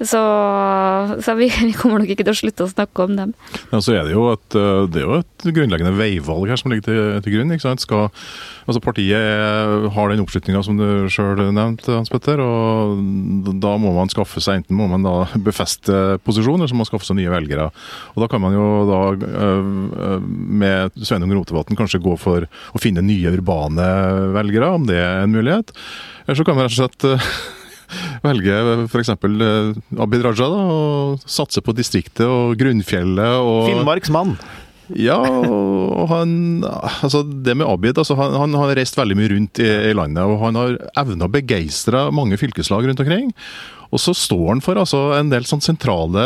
så, 0.00 0.22
så 1.22 1.36
vi, 1.38 1.50
vi, 1.68 1.74
kommer 1.78 2.02
nok 2.02 2.10
ikke 2.10 2.26
til 2.26 2.34
å 2.34 2.40
slutte 2.40 2.66
å 2.66 2.72
snakke 2.72 3.06
om 3.06 3.14
dem. 3.20 3.34
Ja, 3.70 3.78
så 3.78 3.94
er 3.94 4.08
det, 4.08 4.16
jo 4.16 4.26
et, 4.32 4.48
det 4.90 5.02
er 5.02 5.06
jo 5.06 5.20
et 5.20 5.46
grunnleggende 5.46 5.94
veivalg 5.98 6.50
her 6.50 6.58
som 6.58 6.74
ligger 6.74 6.88
til, 6.88 7.00
til 7.22 7.36
grunn. 7.36 7.54
ikke 7.54 7.66
sant? 7.68 7.84
Skal, 7.84 8.10
altså 8.66 8.82
Partiet 8.82 9.88
har 9.94 10.10
den 10.10 10.24
oppslutninga 10.24 10.64
som 10.66 10.80
du 10.80 11.06
sjøl 11.12 11.44
nevnte, 11.54 11.94
Hans 11.94 12.10
Petter. 12.10 12.42
og 12.42 12.98
Da 13.62 13.76
må 13.78 13.94
man 13.94 14.10
skaffe 14.10 14.42
seg 14.42 14.64
enten 14.64 14.78
må 14.78 14.90
man 14.90 15.06
da 15.06 15.14
befeste 15.50 16.18
posisjoner, 16.26 16.64
eller 16.64 16.74
så 16.74 16.78
må 16.78 16.82
man 16.82 16.90
skaffe 16.90 17.06
seg 17.06 17.20
nye 17.20 17.30
velgere. 17.30 17.70
Og 18.16 18.26
Da 18.26 18.30
kan 18.34 18.42
man 18.42 18.58
jo 18.58 18.66
da 18.90 19.00
med 20.18 21.03
Sveinung 21.08 21.34
Rotevatn 21.36 21.78
kanskje 21.78 22.02
gå 22.04 22.16
for 22.20 22.46
å 22.46 22.82
finne 22.82 23.04
nye 23.04 23.32
urbane 23.34 23.88
velgere, 24.34 24.72
om 24.78 24.88
det 24.88 24.98
er 25.00 25.24
en 25.24 25.34
mulighet. 25.34 25.74
Eller 26.24 26.40
så 26.40 26.46
kan 26.46 26.58
man 26.58 26.68
rett 26.68 26.76
og 26.76 26.80
slett 26.82 27.06
eh, 27.10 27.30
velge 28.26 28.58
f.eks. 28.88 29.14
Eh, 29.14 30.02
Abid 30.04 30.26
Raja 30.26 30.50
da, 30.50 30.66
og 30.74 31.24
satse 31.28 31.64
på 31.64 31.76
distriktet 31.76 32.26
og 32.26 32.58
grunnfjellet. 32.60 33.40
og... 33.40 33.70
Finnmarksmann. 33.70 34.36
Ja, 34.92 35.16
og 35.16 36.08
han 36.10 36.64
Altså, 36.64 37.22
det 37.24 37.54
med 37.56 37.68
Abid 37.68 37.96
altså, 37.98 38.16
han, 38.18 38.34
han, 38.36 38.56
har 38.58 38.74
reist 38.76 38.98
veldig 38.98 39.16
mye 39.16 39.30
rundt 39.32 39.60
i, 39.62 39.70
i 39.90 39.94
landet, 39.96 40.24
og 40.28 40.42
han 40.42 40.58
har 40.60 40.76
evna 41.00 41.28
å 41.28 41.32
begeistre 41.32 42.08
mange 42.14 42.38
fylkeslag 42.40 42.88
rundt 42.88 43.00
omkring. 43.00 43.32
Og 43.94 44.00
så 44.02 44.14
står 44.16 44.48
han 44.48 44.62
for 44.64 44.78
altså, 44.80 45.00
en 45.14 45.30
del 45.30 45.46
sånn 45.46 45.62
sentrale, 45.62 46.24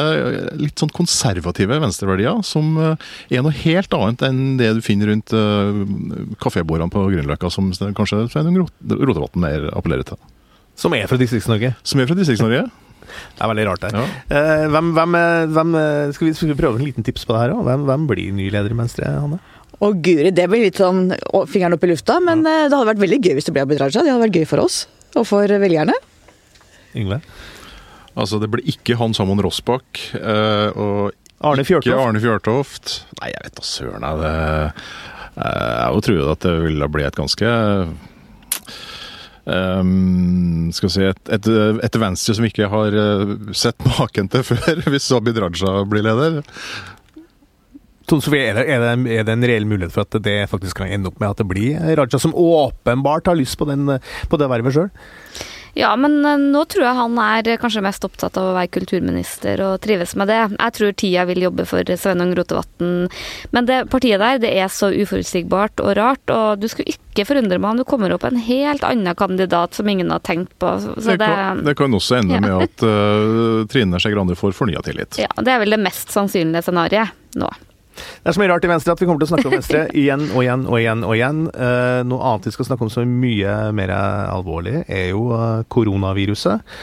litt 0.56 0.80
sånn 0.80 0.92
konservative 0.94 1.76
venstreverdier, 1.82 2.40
som 2.46 2.78
eh, 2.80 3.08
er 3.36 3.44
noe 3.44 3.52
helt 3.60 3.92
annet 3.98 4.24
enn 4.24 4.40
det 4.60 4.70
du 4.78 4.80
finner 4.84 5.12
rundt 5.12 5.34
uh, 5.36 5.84
kafébordene 6.40 6.88
på 6.94 7.04
Grünerløkka, 7.10 7.50
som 7.52 7.68
kanskje 7.76 8.24
Sveinung 8.32 8.62
Rotevatn 8.64 9.44
mer 9.44 9.68
appellerer 9.74 10.08
til. 10.08 10.20
Som 10.78 10.96
er 10.96 11.10
fra 11.10 11.18
Distrikts-Norge? 11.20 11.74
Som 11.84 12.00
er 12.00 12.08
fra 12.08 12.16
Distrikts-Norge. 12.16 12.64
Det 13.08 13.44
er 13.44 13.52
veldig 13.52 13.66
rart 13.68 13.84
der. 13.84 13.98
Ja. 13.98 14.06
Eh, 14.38 14.64
hvem, 14.74 14.90
hvem, 14.96 15.18
hvem, 15.54 15.76
skal, 16.16 16.28
vi, 16.28 16.32
skal, 16.38 16.52
vi, 16.52 16.58
prøve 16.58 16.80
en 16.80 16.86
liten 16.86 17.06
tips 17.06 17.26
på 17.28 17.36
det 17.36 17.44
her 17.44 17.54
òg? 17.56 17.62
Hvem, 17.68 17.86
hvem, 17.88 18.08
blir 18.10 18.34
ny 18.36 18.48
leder 18.54 18.74
i 18.74 18.78
Venstre, 18.78 19.12
Hanne? 19.18 19.40
Å 19.78 19.92
guri, 19.94 20.32
det 20.34 20.48
blir 20.50 20.64
litt 20.64 20.80
sånn 20.80 21.12
fingeren 21.46 21.76
opp 21.76 21.84
i 21.86 21.92
lufta, 21.92 22.16
men 22.24 22.42
ja. 22.42 22.64
det 22.66 22.74
hadde 22.74 22.88
vært 22.88 23.04
veldig 23.04 23.20
gøy 23.22 23.36
hvis 23.38 23.46
det 23.46 23.54
ble 23.54 23.66
Abid 23.66 23.82
Raja. 23.82 24.00
Det 24.00 24.10
hadde 24.10 24.24
vært 24.24 24.40
gøy 24.40 24.48
for 24.50 24.64
oss, 24.64 24.80
og 25.14 25.28
for 25.28 25.58
velgerne. 25.62 25.94
Yngve? 26.98 27.20
Altså, 28.18 28.40
det 28.42 28.50
ble 28.50 28.64
ikke 28.66 28.96
Hans 28.98 29.20
Hammond 29.22 29.44
Rossbakk. 29.46 30.00
Uh, 30.18 30.68
og 30.74 31.44
Arne 31.46 31.64
Fjørtoft. 31.66 31.92
ikke 31.92 32.08
Arne 32.08 32.22
Fjørtoft. 32.22 32.94
Nei, 33.20 33.30
jeg 33.30 33.44
vet 33.46 33.58
da 33.60 33.66
søren. 33.66 34.06
Jeg, 34.06 34.22
det, 34.24 34.32
uh, 35.38 35.92
jeg 35.94 36.06
tror 36.08 36.32
at 36.34 36.46
det 36.46 36.54
ville 36.64 36.90
bli 36.96 37.06
et 37.06 37.18
ganske 37.18 37.52
um, 39.48 40.68
skal 40.74 40.88
vi 40.88 40.94
si, 40.94 41.08
et, 41.08 41.32
et, 41.34 41.48
et, 41.84 41.98
venstre 42.00 42.36
som 42.36 42.46
ikke 42.48 42.68
har 42.70 42.94
uh, 42.94 43.34
sett 43.56 43.82
maken 43.86 44.30
til 44.32 44.46
før, 44.52 44.82
hvis 44.92 45.10
Abid 45.16 45.40
Raja 45.42 45.82
blir 45.88 46.06
leder. 46.06 46.40
Er 48.08 48.54
det, 48.56 48.62
er, 48.64 48.80
det, 48.80 49.16
er 49.18 49.24
det, 49.26 49.34
en 49.34 49.44
reell 49.44 49.66
mulighet 49.68 49.92
for 49.92 50.06
at 50.06 50.16
det 50.24 50.38
faktisk 50.48 50.78
kan 50.80 50.88
ende 50.88 51.10
opp 51.10 51.18
med 51.20 51.28
at 51.28 51.42
det 51.42 51.48
blir 51.50 51.96
Raja 51.98 52.20
som 52.22 52.32
åpenbart 52.32 53.28
har 53.28 53.36
lyst 53.36 53.58
på, 53.60 53.68
den, 53.68 53.98
på 54.30 54.40
det 54.40 54.48
vervet 54.48 54.76
sjøl? 54.78 54.88
Ja, 55.78 55.92
men 55.96 56.24
eh, 56.26 56.38
nå 56.38 56.64
tror 56.66 56.88
jeg 56.88 56.98
han 56.98 57.18
er 57.22 57.48
kanskje 57.62 57.84
mest 57.86 58.02
opptatt 58.06 58.34
av 58.40 58.50
å 58.50 58.54
være 58.56 58.72
kulturminister 58.74 59.60
og 59.62 59.76
trives 59.84 60.16
med 60.18 60.26
det. 60.26 60.38
Jeg 60.56 60.74
tror 60.74 60.96
tida 60.98 61.26
vil 61.28 61.44
jobbe 61.44 61.66
for 61.70 61.92
Sveinung 61.94 62.32
Rotevatn. 62.34 63.06
Men 63.54 63.68
det 63.68 63.84
partiet 63.92 64.18
der, 64.18 64.40
det 64.42 64.50
er 64.58 64.72
så 64.74 64.90
uforutsigbart 64.90 65.78
og 65.84 65.94
rart, 66.00 66.34
og 66.34 66.58
du 66.58 66.66
skulle 66.72 66.96
ikke 66.96 67.28
forundre 67.28 67.60
meg 67.62 67.70
om 67.70 67.82
du 67.82 67.86
kommer 67.86 68.14
opp 68.14 68.26
en 68.26 68.40
helt 68.42 68.82
annen 68.86 69.14
kandidat 69.18 69.78
som 69.78 69.86
ingen 69.90 70.10
har 70.10 70.24
tenkt 70.26 70.56
på. 70.58 70.74
Det, 70.96 71.14
det, 71.14 71.30
kan, 71.30 71.62
det, 71.62 71.76
kan, 71.78 71.94
også 71.94 72.18
ende 72.18 72.40
ja. 72.40 72.42
med 72.42 72.66
at 72.66 72.82
uh, 72.82 73.62
Trine 73.70 74.02
Skei 74.02 74.16
Grande 74.16 74.34
får 74.38 74.58
fornya 74.58 74.82
tillit. 74.82 75.22
Ja, 75.22 75.30
det 75.38 75.54
er 75.54 75.62
vel 75.62 75.78
det 75.78 75.82
mest 75.86 76.10
sannsynlige 76.10 76.66
scenarioet 76.66 77.38
nå. 77.38 77.54
Det 77.98 78.30
er 78.30 78.36
så 78.36 78.42
mye 78.42 78.50
rart 78.52 78.66
i 78.66 78.70
Venstre 78.70 78.94
at 78.94 79.02
vi 79.02 79.08
kommer 79.08 79.22
til 79.22 79.28
å 79.28 79.32
snakke 79.32 79.50
om 79.50 79.56
Venstre 79.56 79.82
igjen 80.02 80.24
og 80.30 80.40
igjen 80.44 80.64
og 80.68 80.78
igjen. 80.80 81.04
og 81.06 81.14
igjen. 81.16 81.44
Uh, 81.54 82.00
noe 82.08 82.30
annet 82.30 82.48
vi 82.48 82.54
skal 82.56 82.70
snakke 82.70 82.86
om 82.86 82.92
som 82.92 83.04
er 83.04 83.20
mye 83.26 83.58
mer 83.76 83.92
alvorlig, 83.94 84.82
er 84.86 85.10
jo 85.12 85.28
uh, 85.34 85.62
koronaviruset. 85.72 86.74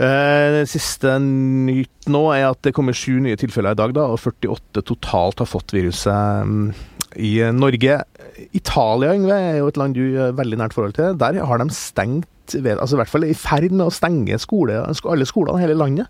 Det 0.00 0.62
Siste 0.70 1.18
nytt 1.20 2.06
nå 2.08 2.22
er 2.32 2.46
at 2.46 2.62
det 2.64 2.72
kommer 2.72 2.96
sju 2.96 3.18
nye 3.20 3.36
tilfeller 3.36 3.74
i 3.74 3.76
dag, 3.76 3.92
da, 3.92 4.06
og 4.08 4.22
48 4.22 4.80
totalt 4.88 5.42
har 5.42 5.48
fått 5.50 5.74
viruset 5.76 6.48
mm, 6.48 6.70
i 7.20 7.34
Norge. 7.52 7.98
Italia 8.56 9.12
Yngve, 9.18 9.36
er 9.36 9.58
jo 9.58 9.68
et 9.68 9.76
land 9.76 9.98
du 9.98 10.04
har 10.16 10.32
veldig 10.38 10.60
nært 10.62 10.76
forhold 10.76 10.96
til. 10.96 11.18
Der 11.20 11.42
har 11.44 11.60
de 11.60 11.68
stengt 11.76 12.30
altså 12.58 12.96
i 12.96 13.00
hvert 13.00 13.12
fall 13.12 13.26
i 13.28 13.36
ferd 13.36 13.70
med 13.70 13.86
å 13.86 13.94
stenge 13.94 14.38
skole, 14.42 14.82
alle 14.82 15.28
skolene 15.28 15.60
i 15.60 15.64
hele 15.66 15.78
landet. 15.78 16.06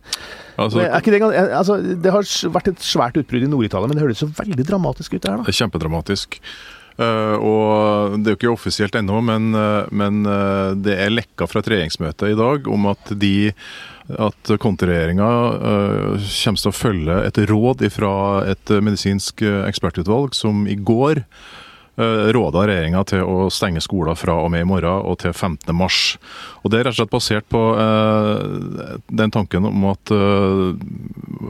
Altså, 0.56 0.80
det, 0.82 0.90
er- 0.90 1.54
altså, 1.56 1.78
det 1.80 2.12
har 2.12 2.26
vært 2.56 2.72
et 2.74 2.84
svært 2.84 3.16
utbrudd 3.20 3.46
i 3.46 3.50
Nord-Italia, 3.50 3.88
men 3.90 3.98
det 3.98 4.04
høres 4.04 4.22
så 4.22 4.28
veldig 4.28 4.66
dramatisk 4.68 5.16
ut 5.16 5.22
det 5.22 5.30
her, 5.30 5.40
da. 5.40 5.46
Det 5.48 5.54
er 5.54 5.60
kjempedramatisk. 5.62 6.40
Uh, 7.00 7.36
og 7.40 8.18
Det 8.20 8.28
er 8.28 8.34
jo 8.34 8.38
ikke 8.40 8.52
offisielt 8.52 8.96
ennå, 8.98 9.22
men, 9.24 9.54
uh, 9.56 9.86
men 9.88 10.20
uh, 10.28 10.76
det 10.76 10.98
er 11.00 11.14
lekka 11.14 11.48
fra 11.48 11.62
et 11.62 11.70
regjeringsmøte 11.72 12.28
i 12.32 12.36
dag 12.36 12.68
om 12.68 12.90
at 12.92 13.14
de 13.16 13.32
at 14.10 14.50
kontraregjeringa 14.58 15.26
uh, 15.62 16.28
kommer 16.42 16.60
til 16.60 16.72
å 16.72 16.74
følge 16.74 17.16
et 17.28 17.40
råd 17.48 17.84
fra 17.94 18.12
et 18.50 18.72
medisinsk 18.82 19.44
ekspertutvalg 19.46 20.34
som 20.34 20.64
i 20.68 20.74
går 20.74 21.22
råda 21.98 22.62
regjeringa 22.68 23.02
til 23.08 23.24
å 23.26 23.48
stenge 23.52 23.82
skoler 23.84 24.16
fra 24.16 24.36
og 24.44 24.50
med 24.54 24.62
i 24.64 24.68
morgen 24.68 25.02
og 25.04 25.18
til 25.20 25.34
15. 25.34 25.74
mars. 25.76 26.16
Og 26.62 26.70
Det 26.70 26.80
er 26.80 26.86
rett 26.86 26.94
og 26.94 27.00
slett 27.00 27.12
basert 27.12 27.48
på 27.50 27.60
eh, 27.76 29.00
den 29.08 29.32
tanken 29.34 29.66
om 29.68 29.84
at 29.90 30.12
eh, 30.14 30.62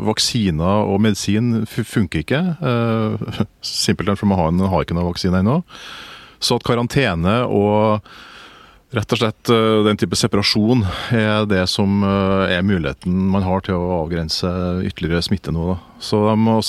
vaksiner 0.09 0.91
og 0.91 1.03
medisin 1.03 1.67
funker 1.67 2.25
ikke. 2.25 2.41
Eh, 2.61 3.45
Simpelthen 3.61 4.19
for 4.19 4.31
man 4.31 4.41
har, 4.41 4.73
har 4.73 4.87
ikke 4.87 4.97
noen 4.99 5.11
vaksine 5.11 5.43
ennå. 5.43 5.61
Så 6.41 6.57
at 6.57 6.67
karantene 6.67 7.43
og 7.47 8.01
rett 8.97 9.13
og 9.15 9.21
slett 9.21 9.51
eh, 9.55 9.81
den 9.87 9.99
type 10.01 10.19
separasjon 10.19 10.83
er 11.15 11.47
det 11.51 11.63
som 11.71 12.03
eh, 12.07 12.57
er 12.57 12.67
muligheten 12.67 13.15
man 13.33 13.45
har 13.47 13.63
til 13.67 13.79
å 13.79 14.01
avgrense 14.01 14.51
ytterligere 14.87 15.23
smitte 15.23 15.55
nå. 15.55 15.69
Da. 15.73 15.77
Så 16.03 16.23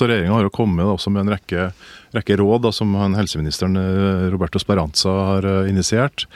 Regjeringa 0.05 0.35
har 0.35 0.45
jo 0.45 0.53
kommet 0.53 0.85
da, 0.85 1.13
med 1.13 1.23
en 1.25 1.33
rekke, 1.33 1.69
rekke 2.17 2.37
råd 2.41 2.67
da, 2.67 2.73
som 2.75 2.93
helseministeren 3.17 3.79
eh, 3.81 4.27
Roberto 4.33 4.61
Speranza 4.61 5.15
har 5.33 5.49
initiert. 5.69 6.27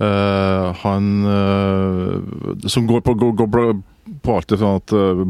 Uh, 0.00 0.72
han 0.80 1.08
uh, 1.28 2.62
Som 2.72 2.86
går 2.88 3.02
på, 3.04 3.12
går, 3.20 3.34
går 3.36 3.82
på- 4.22 4.36
alt 4.40 4.52
fra 4.58 4.70
at 4.80 4.92
eh, 4.96 5.20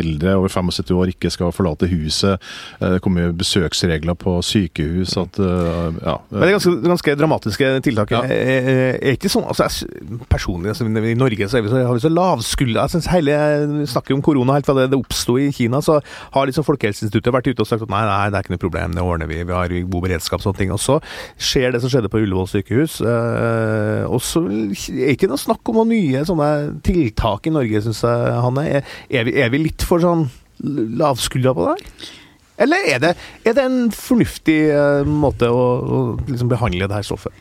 eldre 0.00 0.34
over 0.38 0.48
75 0.52 0.90
år 0.96 1.10
ikke 1.14 1.30
skal 1.32 1.52
forlate 1.52 1.88
huset. 1.90 2.38
Eh, 2.80 2.90
Det 2.96 3.00
kommer 3.02 3.32
besøksregler 3.32 4.14
på 4.18 4.36
sykehus. 4.44 5.16
At, 5.20 5.38
eh, 5.38 5.98
ja, 6.04 6.16
Men 6.30 6.40
det 6.40 6.48
er 6.48 6.56
ganske, 6.58 6.74
ganske 6.84 7.16
dramatiske 7.20 7.70
tiltak. 7.86 8.10
Ja. 8.14 8.22
Er, 8.24 8.98
er 9.00 9.16
ikke 9.16 9.30
sånn, 9.32 9.46
altså 9.48 9.66
jeg, 9.68 10.20
Personlig, 10.30 10.68
altså, 10.72 10.86
I 10.86 11.14
Norge 11.18 11.48
så, 11.48 11.60
vi 11.62 11.68
så, 11.72 11.80
har 11.86 11.94
vi 11.96 12.00
så 12.04 12.10
lavskulder. 12.12 12.80
Jeg 12.84 12.90
synes 12.94 13.06
hele, 13.12 13.36
vi 13.80 13.86
snakker 13.90 14.14
om 14.14 14.22
korona 14.22 14.54
helt 14.58 14.66
fra 14.68 14.74
det 14.78 14.88
det 14.90 14.98
oppsto 14.98 15.36
i 15.40 15.50
Kina, 15.54 15.80
så 15.84 16.00
har 16.34 16.46
liksom 16.48 16.64
Folkehelseinstituttet 16.66 17.32
vært 17.34 17.48
ute 17.50 17.60
og 17.64 17.68
sagt 17.68 17.82
at 17.86 17.90
nei, 17.92 18.02
nei, 18.06 18.30
det 18.30 18.38
er 18.38 18.44
ikke 18.44 18.54
noe 18.54 18.62
problem, 18.62 18.94
det 18.96 19.02
ordner 19.04 19.28
vi, 19.30 19.40
vi 19.46 19.52
har 19.54 19.68
god 19.90 20.02
beredskap 20.06 20.40
og 20.40 20.44
sånne 20.48 20.58
ting. 20.58 20.72
Og 20.74 20.80
så 20.82 20.98
skjer 21.40 21.72
det 21.74 21.80
som 21.82 21.90
skjedde 21.92 22.10
på 22.12 22.20
Ullevål 22.22 22.48
sykehus. 22.50 23.00
eh, 23.00 24.04
og 24.10 24.20
så 24.24 24.42
er 24.46 24.74
det 24.74 25.14
ikke 25.16 25.28
noe 25.30 25.40
snakk 25.40 25.70
om 25.70 25.80
noen 25.80 25.92
nye 25.94 26.24
sånne 26.28 26.50
tiltak 26.86 27.46
i 27.50 27.54
Norge, 27.54 27.82
syns 27.84 28.02
jeg, 28.06 28.19
Hanne. 28.46 28.66
Er, 28.68 28.96
er, 29.10 29.28
vi, 29.28 29.36
er 29.40 29.52
vi 29.52 29.64
litt 29.66 29.86
for 29.86 30.02
sånn 30.02 30.28
lavskuldra 31.00 31.54
på 31.56 31.68
det 31.68 31.76
her? 31.76 32.10
Eller 32.60 32.86
er 32.92 32.98
det, 33.00 33.10
er 33.48 33.54
det 33.56 33.62
en 33.64 33.78
fornuftig 33.94 34.58
eh, 34.74 35.06
måte 35.08 35.48
å, 35.48 35.60
å 35.80 36.00
liksom 36.28 36.50
behandle 36.50 36.88
det 36.90 36.98
her 36.98 37.06
stoffet? 37.08 37.36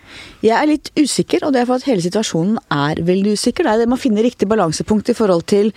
Jeg 0.45 0.55
er 0.55 0.69
litt 0.69 0.91
usikker, 0.95 1.43
og 1.43 1.51
det 1.51 1.61
er 1.61 1.67
for 1.67 1.81
at 1.81 1.87
hele 1.89 2.03
situasjonen 2.05 2.55
er 2.71 3.01
veldig 3.03 3.33
usikker. 3.35 3.67
Det 3.67 3.73
er 3.73 3.81
det 3.83 3.89
man 3.91 3.99
finner 3.99 4.23
riktig 4.23 4.47
balansepunkt 4.51 5.11
i 5.11 5.17
forhold 5.17 5.43
til 5.51 5.73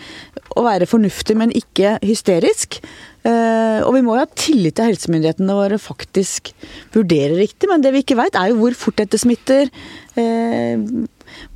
å 0.54 0.62
være 0.66 0.86
fornuftig, 0.86 1.34
men 1.40 1.54
ikke 1.58 1.96
hysterisk. 2.06 2.78
Eh, 3.26 3.80
og 3.82 3.90
vi 3.96 4.04
må 4.06 4.14
jo 4.14 4.22
ha 4.22 4.30
tillit 4.30 4.78
til 4.78 4.92
helsemyndighetene 4.92 5.58
våre 5.58 5.80
faktisk 5.82 6.52
vurderer 6.94 7.34
riktig, 7.42 7.70
men 7.70 7.82
det 7.82 7.94
vi 7.96 8.04
ikke 8.06 8.20
veit, 8.22 8.38
er 8.38 8.52
jo 8.52 8.60
hvor 8.62 8.78
fort 8.78 9.02
dette 9.02 9.18
smitter. 9.18 9.74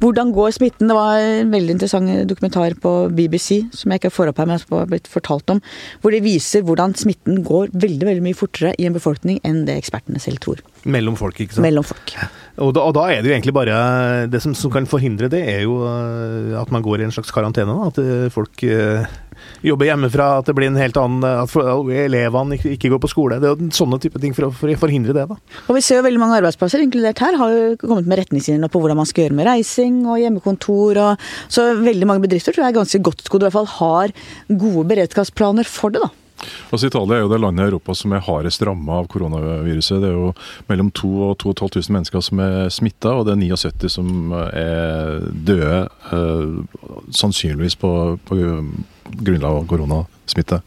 Hvordan 0.02 0.32
går 0.36 0.54
smitten? 0.56 0.90
Det 0.90 0.96
var 0.96 1.20
en 1.20 1.52
veldig 1.54 1.76
interessant 1.76 2.28
dokumentar 2.30 2.76
på 2.82 2.94
BBC 3.16 3.62
som 3.76 3.92
jeg 3.92 4.02
ikke 4.02 4.14
får 4.14 4.32
opp 4.32 4.42
her, 4.42 4.50
men 4.50 4.62
som 4.62 4.78
har 4.78 4.90
blitt 4.90 5.10
fortalt 5.10 5.56
om, 5.56 5.62
hvor 6.02 6.14
de 6.14 6.22
viser 6.24 6.64
hvordan 6.66 6.96
smitten 6.98 7.42
går 7.46 7.72
veldig 7.74 8.10
veldig 8.10 8.24
mye 8.24 8.38
fortere 8.38 8.74
i 8.78 8.88
en 8.88 8.96
befolkning 8.96 9.40
enn 9.46 9.64
det 9.68 9.78
ekspertene 9.80 10.22
selv 10.22 10.42
tror. 10.44 10.62
Mellom 10.86 11.16
folk, 11.18 11.38
ikke 11.42 11.56
sant? 11.56 11.66
Mellom 11.66 11.86
folk. 11.86 12.14
Og 12.62 12.72
da, 12.72 12.86
og 12.88 12.94
da 12.96 13.04
er 13.12 13.20
det 13.20 13.28
jo 13.28 13.34
egentlig 13.34 13.52
bare 13.52 13.76
Det 14.32 14.40
som, 14.40 14.54
som 14.56 14.72
kan 14.72 14.86
forhindre 14.88 15.28
det, 15.32 15.42
er 15.44 15.64
jo 15.66 15.82
eh, 15.84 16.54
at 16.56 16.72
man 16.72 16.84
går 16.84 17.02
i 17.02 17.06
en 17.08 17.14
slags 17.14 17.32
karantene. 17.34 17.74
Da. 17.74 17.90
At 17.90 18.00
eh, 18.00 18.28
folk 18.32 18.64
uh, 18.64 19.04
jobber 19.66 19.90
hjemmefra, 19.90 20.28
at 20.40 20.48
det 20.48 20.54
blir 20.56 20.70
en 20.70 20.80
helt 20.80 20.96
annen 21.00 21.26
At 21.26 21.52
elevene 21.52 22.56
ikke, 22.56 22.72
ikke 22.76 22.92
går 22.94 23.02
på 23.04 23.12
skole. 23.12 23.40
Det 23.42 23.50
er 23.50 23.54
jo 23.56 23.70
sånne 23.76 24.00
type 24.02 24.20
ting 24.22 24.36
for 24.36 24.48
å 24.48 24.52
for 24.56 24.72
forhindre 24.86 25.16
det. 25.16 25.26
da. 25.28 25.38
Og 25.66 25.76
vi 25.76 25.84
ser 25.84 26.00
jo 26.00 26.06
veldig 26.06 26.22
mange 26.22 26.40
arbeidsplasser, 26.40 26.84
inkludert 26.84 27.20
her, 27.24 27.36
har 27.40 27.52
jo 27.54 27.64
kommet 27.82 28.08
med 28.08 28.22
retningslinjer 28.22 28.72
på 28.72 28.82
hvordan 28.82 29.00
man 29.02 29.08
skal 29.08 29.26
gjøre 29.26 29.40
med 29.40 29.50
reising 29.50 30.04
og 30.06 30.20
hjemmekontor. 30.22 31.02
Og, 31.02 31.26
så 31.52 31.68
veldig 31.82 32.08
mange 32.08 32.24
bedrifter 32.24 32.56
tror 32.56 32.66
jeg 32.66 32.74
er 32.74 32.80
ganske 32.80 33.02
godt 33.10 33.26
skodd, 33.26 33.44
i 33.44 33.50
hvert 33.50 33.58
fall 33.58 33.74
har 33.76 34.16
gode 34.48 34.86
beredskapsplaner 34.94 35.68
for 35.68 35.92
det. 35.92 36.06
da. 36.06 36.25
Altså 36.70 36.90
Italia 36.90 37.18
er 37.18 37.24
jo 37.24 37.30
det 37.32 37.40
landet 37.40 37.64
i 37.64 37.70
Europa 37.70 37.94
som 37.96 38.12
er 38.12 38.24
hardest 38.26 38.62
ramma 38.66 39.00
av 39.00 39.08
koronaviruset. 39.12 40.00
Det 40.02 40.10
er 40.10 40.16
jo 40.16 40.32
mellom 40.70 40.90
2000 40.92 41.26
og 41.26 41.36
2500 41.42 41.94
mennesker 41.96 42.24
som 42.24 42.42
er 42.44 42.70
smitta, 42.74 43.14
og 43.14 43.26
det 43.26 43.36
er 43.36 43.42
79 43.56 43.92
som 43.96 44.32
er 44.36 45.26
døde. 45.48 45.82
Eh, 46.12 46.80
sannsynligvis 47.16 47.78
på, 47.80 47.92
på 48.28 48.40
grunnlag 49.16 49.62
av 49.62 49.68
koronasmitte. 49.70 50.62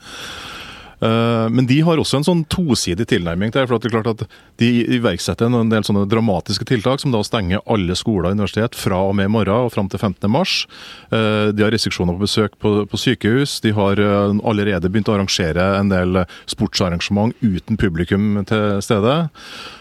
Eh, 1.02 1.50
Men 1.50 1.66
de 1.66 1.80
har 1.82 1.98
også 1.98 2.20
en 2.20 2.28
sånn 2.28 2.46
tosidig 2.52 3.08
tilnærming 3.08 3.52
til 3.52 3.62
det. 3.62 3.68
for 3.70 3.80
det 3.80 3.88
er 3.90 4.02
klart 4.02 4.22
at 4.22 4.28
De 4.58 4.70
iverksetter 5.00 5.46
en 5.48 5.70
del 5.70 5.84
sånne 5.84 6.08
dramatiske 6.10 6.66
tiltak, 6.66 7.00
som 7.00 7.12
da 7.12 7.22
stenger 7.24 7.62
alle 7.66 7.96
skoler 7.96 8.30
og 8.30 8.36
universitet 8.36 8.76
fra 8.76 8.98
og 9.08 9.16
med 9.16 9.26
i 9.26 9.32
morgen 9.32 9.66
og 9.66 9.72
fram 9.72 9.90
til 9.90 10.00
15. 10.00 10.30
mars. 10.30 10.68
Eh, 11.12 11.52
De 11.52 11.64
har 11.64 11.72
restriksjoner 11.72 12.18
på 12.18 12.26
besøk 12.28 12.60
på, 12.60 12.86
på 12.86 12.98
sykehus. 12.98 13.62
De 13.62 13.72
har 13.72 14.00
eh, 14.00 14.40
allerede 14.44 14.90
begynt 14.90 15.10
å 15.10 15.16
arrangere 15.16 15.80
en 15.80 15.90
del 15.90 16.26
sportsarrangement 16.48 17.34
uten 17.42 17.78
publikum 17.78 18.44
til 18.46 18.82
stede. 18.82 19.30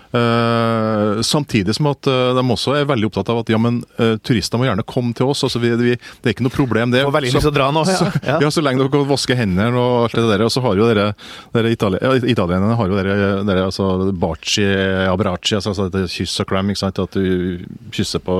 Eh, 0.08 1.20
samtidig 1.22 1.74
som 1.76 1.90
at 1.90 2.06
eh, 2.08 2.30
de 2.36 2.42
også 2.54 2.72
er 2.78 2.86
veldig 2.88 3.10
opptatt 3.10 3.28
av 3.32 3.42
at 3.42 3.50
ja, 3.52 3.58
men 3.60 3.82
uh, 3.98 4.14
turister 4.24 4.56
må 4.60 4.64
gjerne 4.64 4.84
komme 4.88 5.12
til 5.16 5.28
oss. 5.28 5.42
altså 5.44 5.60
vi, 5.60 5.70
vi, 5.76 5.96
Det 6.22 6.30
er 6.30 6.34
ikke 6.36 6.46
noe 6.46 6.54
problem, 6.54 6.92
det. 6.94 7.02
Så- 7.04 7.20
lyst 7.20 7.36
til 7.42 7.50
å 7.50 7.54
dra 7.54 7.68
nå, 7.74 7.82
ja. 7.84 7.96
så, 7.98 8.08
Ja. 8.24 8.38
ja. 8.40 8.50
så 8.52 8.62
lenge 8.64 8.86
dere 8.86 9.04
vasker 9.08 9.36
hendene 9.36 9.76
og 9.76 10.06
alt 10.06 10.16
det 10.16 10.24
der. 10.30 10.44
Og 10.46 10.52
så 10.54 10.62
har 10.64 10.78
jo 10.80 10.88
dere, 10.88 11.10
dere 11.54 11.72
Itali 11.74 12.00
ja, 12.00 12.14
Italienerne 12.32 12.76
har 12.78 12.88
jo 12.88 12.96
dere, 12.96 13.16
dere 13.44 13.66
altså 13.68 13.88
baci 14.16 14.64
abraci, 15.08 15.58
altså, 15.58 15.74
altså 15.74 15.88
dette 15.90 16.08
kyss 16.12 16.38
og 16.44 16.48
klem. 16.48 16.72
ikke 16.72 16.82
sant, 16.84 16.98
At 17.04 17.18
du 17.18 17.66
kysser 17.94 18.22
på 18.24 18.38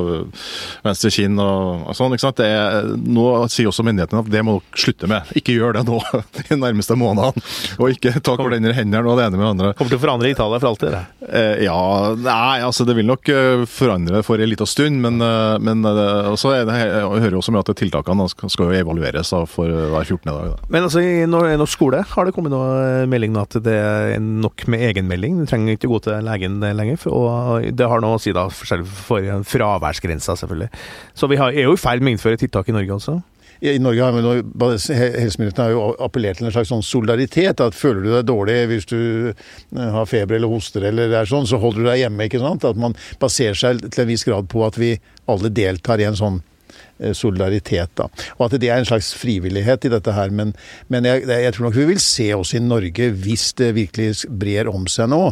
venstre 0.87 1.13
kinn 1.13 1.37
og, 1.43 1.85
og 1.91 1.99
sånn. 1.99 2.17
ikke 2.17 2.27
sant, 2.29 2.41
det 2.41 2.49
er, 2.49 2.89
Nå 2.99 3.27
sier 3.53 3.69
også 3.71 3.85
myndighetene 3.87 4.25
at 4.25 4.33
det 4.33 4.45
må 4.47 4.59
dere 4.59 4.83
slutte 4.87 5.11
med. 5.11 5.29
Ikke 5.39 5.57
gjør 5.57 5.77
det 5.79 5.85
nå 5.89 6.01
de 6.39 6.59
nærmeste 6.59 6.97
månedene. 6.99 7.45
Og 7.79 7.93
ikke 7.93 8.17
ta 8.25 8.39
hverandre 8.39 8.73
hendene 8.77 9.05
og 9.05 9.21
det 9.21 9.29
ene 9.29 9.37
med 9.37 9.45
det 9.45 9.53
andre. 9.53 9.73
Kommer 9.79 9.93
til 9.93 10.01
å 10.01 10.05
forandre 10.07 10.33
Italia 10.33 10.63
for 10.63 10.73
alltid. 10.73 10.97
Det. 10.97 11.58
Ja, 11.59 12.15
nei, 12.15 12.61
altså 12.63 12.85
det 12.87 12.95
vil 12.99 13.09
nok 13.09 13.29
eh, 13.33 13.65
forandre 13.71 14.21
for 14.27 14.39
en 14.39 14.51
liten 14.51 14.69
stund, 14.69 15.01
men, 15.03 15.19
eh, 15.25 15.57
men 15.65 15.83
eh, 15.89 16.29
også 16.31 16.53
det, 16.69 16.77
jeg 16.79 17.23
hører 17.25 17.39
også 17.41 17.55
med 17.55 17.65
at 17.65 17.81
tiltakene 17.81 18.27
skal, 18.31 18.69
jo 18.69 18.79
evalueres 18.79 19.33
for 19.51 19.67
hver 19.67 20.05
14. 20.05 20.29
dag. 20.29 20.53
Da. 20.53 20.69
Men 20.71 20.87
altså, 20.87 21.03
i 21.03 21.27
norsk 21.29 21.75
skole 21.75 22.03
har 22.13 22.29
det 22.29 22.35
kommet 22.37 22.55
noe 22.55 23.07
melding 23.11 23.37
at 23.41 23.59
det 23.65 23.75
er 23.75 24.23
nok 24.23 24.67
med 24.71 24.85
egenmelding. 24.91 25.41
Du 25.43 25.51
trenger 25.51 25.79
ikke 25.79 25.91
gå 25.91 26.01
til 26.07 26.23
legen 26.27 26.61
lenger. 26.63 27.09
Og 27.11 27.67
det 27.75 27.91
har 27.91 28.03
noe 28.03 28.19
å 28.19 28.23
si 28.23 28.35
da 28.37 28.47
for 28.51 29.43
fraværsgrensa, 29.49 30.37
selvfølgelig. 30.39 30.71
Så 31.19 31.31
vi 31.31 31.39
har, 31.41 31.55
er 31.55 31.69
jo 31.69 31.75
i 31.77 31.81
ferd 31.81 32.05
med 32.05 32.15
å 32.15 32.19
innføre 32.19 32.41
tiltak 32.41 32.71
i 32.71 32.77
Norge 32.77 32.99
også. 32.99 33.19
I 33.61 33.79
Norge 33.83 34.05
har 34.05 34.15
helsemyndighetene 34.15 35.73
jo 35.73 35.87
appellert 36.05 36.39
til 36.39 36.49
en 36.49 36.55
slags 36.55 36.71
sånn 36.71 36.85
solidaritet. 36.87 37.61
at 37.61 37.77
Føler 37.77 38.05
du 38.05 38.11
deg 38.13 38.29
dårlig 38.29 38.59
hvis 38.71 38.87
du 38.91 39.01
eh, 39.31 39.89
har 39.95 40.07
feber 40.11 40.39
eller 40.39 40.53
hoster, 40.53 40.87
eller 40.91 41.15
er 41.15 41.29
sånn, 41.29 41.49
så 41.49 41.59
holder 41.63 41.83
du 41.83 41.89
deg 41.91 42.05
hjemme. 42.05 42.29
ikke 42.29 42.43
sant? 42.43 42.67
At 42.69 42.79
man 42.79 42.95
baserer 43.23 43.59
seg 43.59 43.83
til 43.89 44.05
en 44.05 44.13
viss 44.13 44.27
grad 44.29 44.51
på 44.53 44.63
at 44.67 44.79
vi 44.79 44.95
alle 45.29 45.51
deltar 45.51 45.99
i 45.99 46.07
en 46.07 46.19
sånn 46.19 46.39
eh, 47.01 47.15
solidaritet. 47.17 47.91
da. 47.99 48.07
Og 48.39 48.47
at 48.47 48.59
det 48.63 48.71
er 48.71 48.79
en 48.79 48.89
slags 48.89 49.11
frivillighet 49.19 49.89
i 49.89 49.93
dette 49.97 50.15
her. 50.15 50.31
Men, 50.31 50.55
men 50.93 51.09
jeg, 51.09 51.27
jeg 51.27 51.57
tror 51.57 51.69
nok 51.69 51.81
vi 51.81 51.89
vil 51.91 52.03
se 52.03 52.31
også 52.37 52.61
i 52.61 52.63
Norge, 52.63 53.11
hvis 53.27 53.51
det 53.59 53.75
virkelig 53.81 54.31
brer 54.31 54.71
om 54.71 54.87
seg 54.87 55.11
nå, 55.11 55.25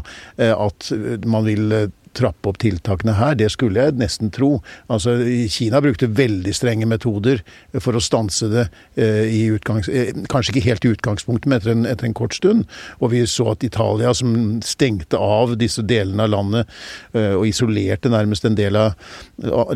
eh, 0.42 0.50
at 0.50 0.90
man 1.30 1.46
vil 1.46 1.92
trappe 2.16 2.50
opp 2.50 2.58
tiltakene 2.62 3.16
her. 3.18 3.36
Det 3.38 3.48
skulle 3.52 3.86
jeg 3.86 3.96
nesten 4.00 4.32
tro. 4.34 4.56
Altså, 4.92 5.18
Kina 5.52 5.80
brukte 5.84 6.08
veldig 6.08 6.54
strenge 6.56 6.88
metoder 6.88 7.42
for 7.78 7.96
å 7.96 8.02
stanse 8.02 8.48
det 8.52 8.66
eh, 8.94 9.26
i 9.30 9.42
utgangs... 9.54 9.88
Eh, 9.88 10.12
kanskje 10.32 10.54
ikke 10.54 10.66
helt 10.68 10.86
i 10.86 10.92
utgangspunktet, 10.94 11.48
men 11.50 11.60
etter 11.60 11.74
en, 11.74 11.84
etter 11.88 12.08
en, 12.08 12.16
kort 12.16 12.36
stund. 12.36 12.64
Og 13.00 13.12
vi 13.12 13.22
så 13.30 13.50
at 13.52 13.66
Italia, 13.66 14.14
som 14.16 14.60
stengte 14.64 15.20
av 15.20 15.56
disse 15.60 15.84
delene 15.86 16.26
av 16.26 16.32
landet 16.32 16.76
eh, 17.12 17.34
og 17.36 17.46
isolerte 17.50 18.12
nærmest 18.12 18.46
en 18.48 18.56
del 18.56 18.76
av 18.76 18.94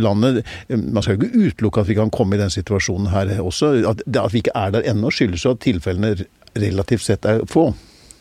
landet 0.01 0.47
Man 0.71 1.03
skal 1.03 1.17
jo 1.17 1.27
ikke 1.27 1.51
utelukke 1.51 1.83
at 1.83 1.89
vi 1.89 1.97
kan 1.99 2.13
komme 2.15 2.37
i 2.37 2.41
den 2.41 2.53
situasjonen 2.53 3.11
her 3.13 3.33
også. 3.43 3.73
At, 3.91 4.03
at 4.07 4.35
vi 4.35 4.43
ikke 4.45 4.57
er 4.57 4.75
der 4.75 4.87
ennå, 4.91 5.13
skyldes 5.15 5.45
jo 5.45 5.55
at 5.55 5.63
tilfellene 5.65 6.15
relativt 6.59 7.07
sett 7.07 7.29
er 7.29 7.45
få. 7.51 7.71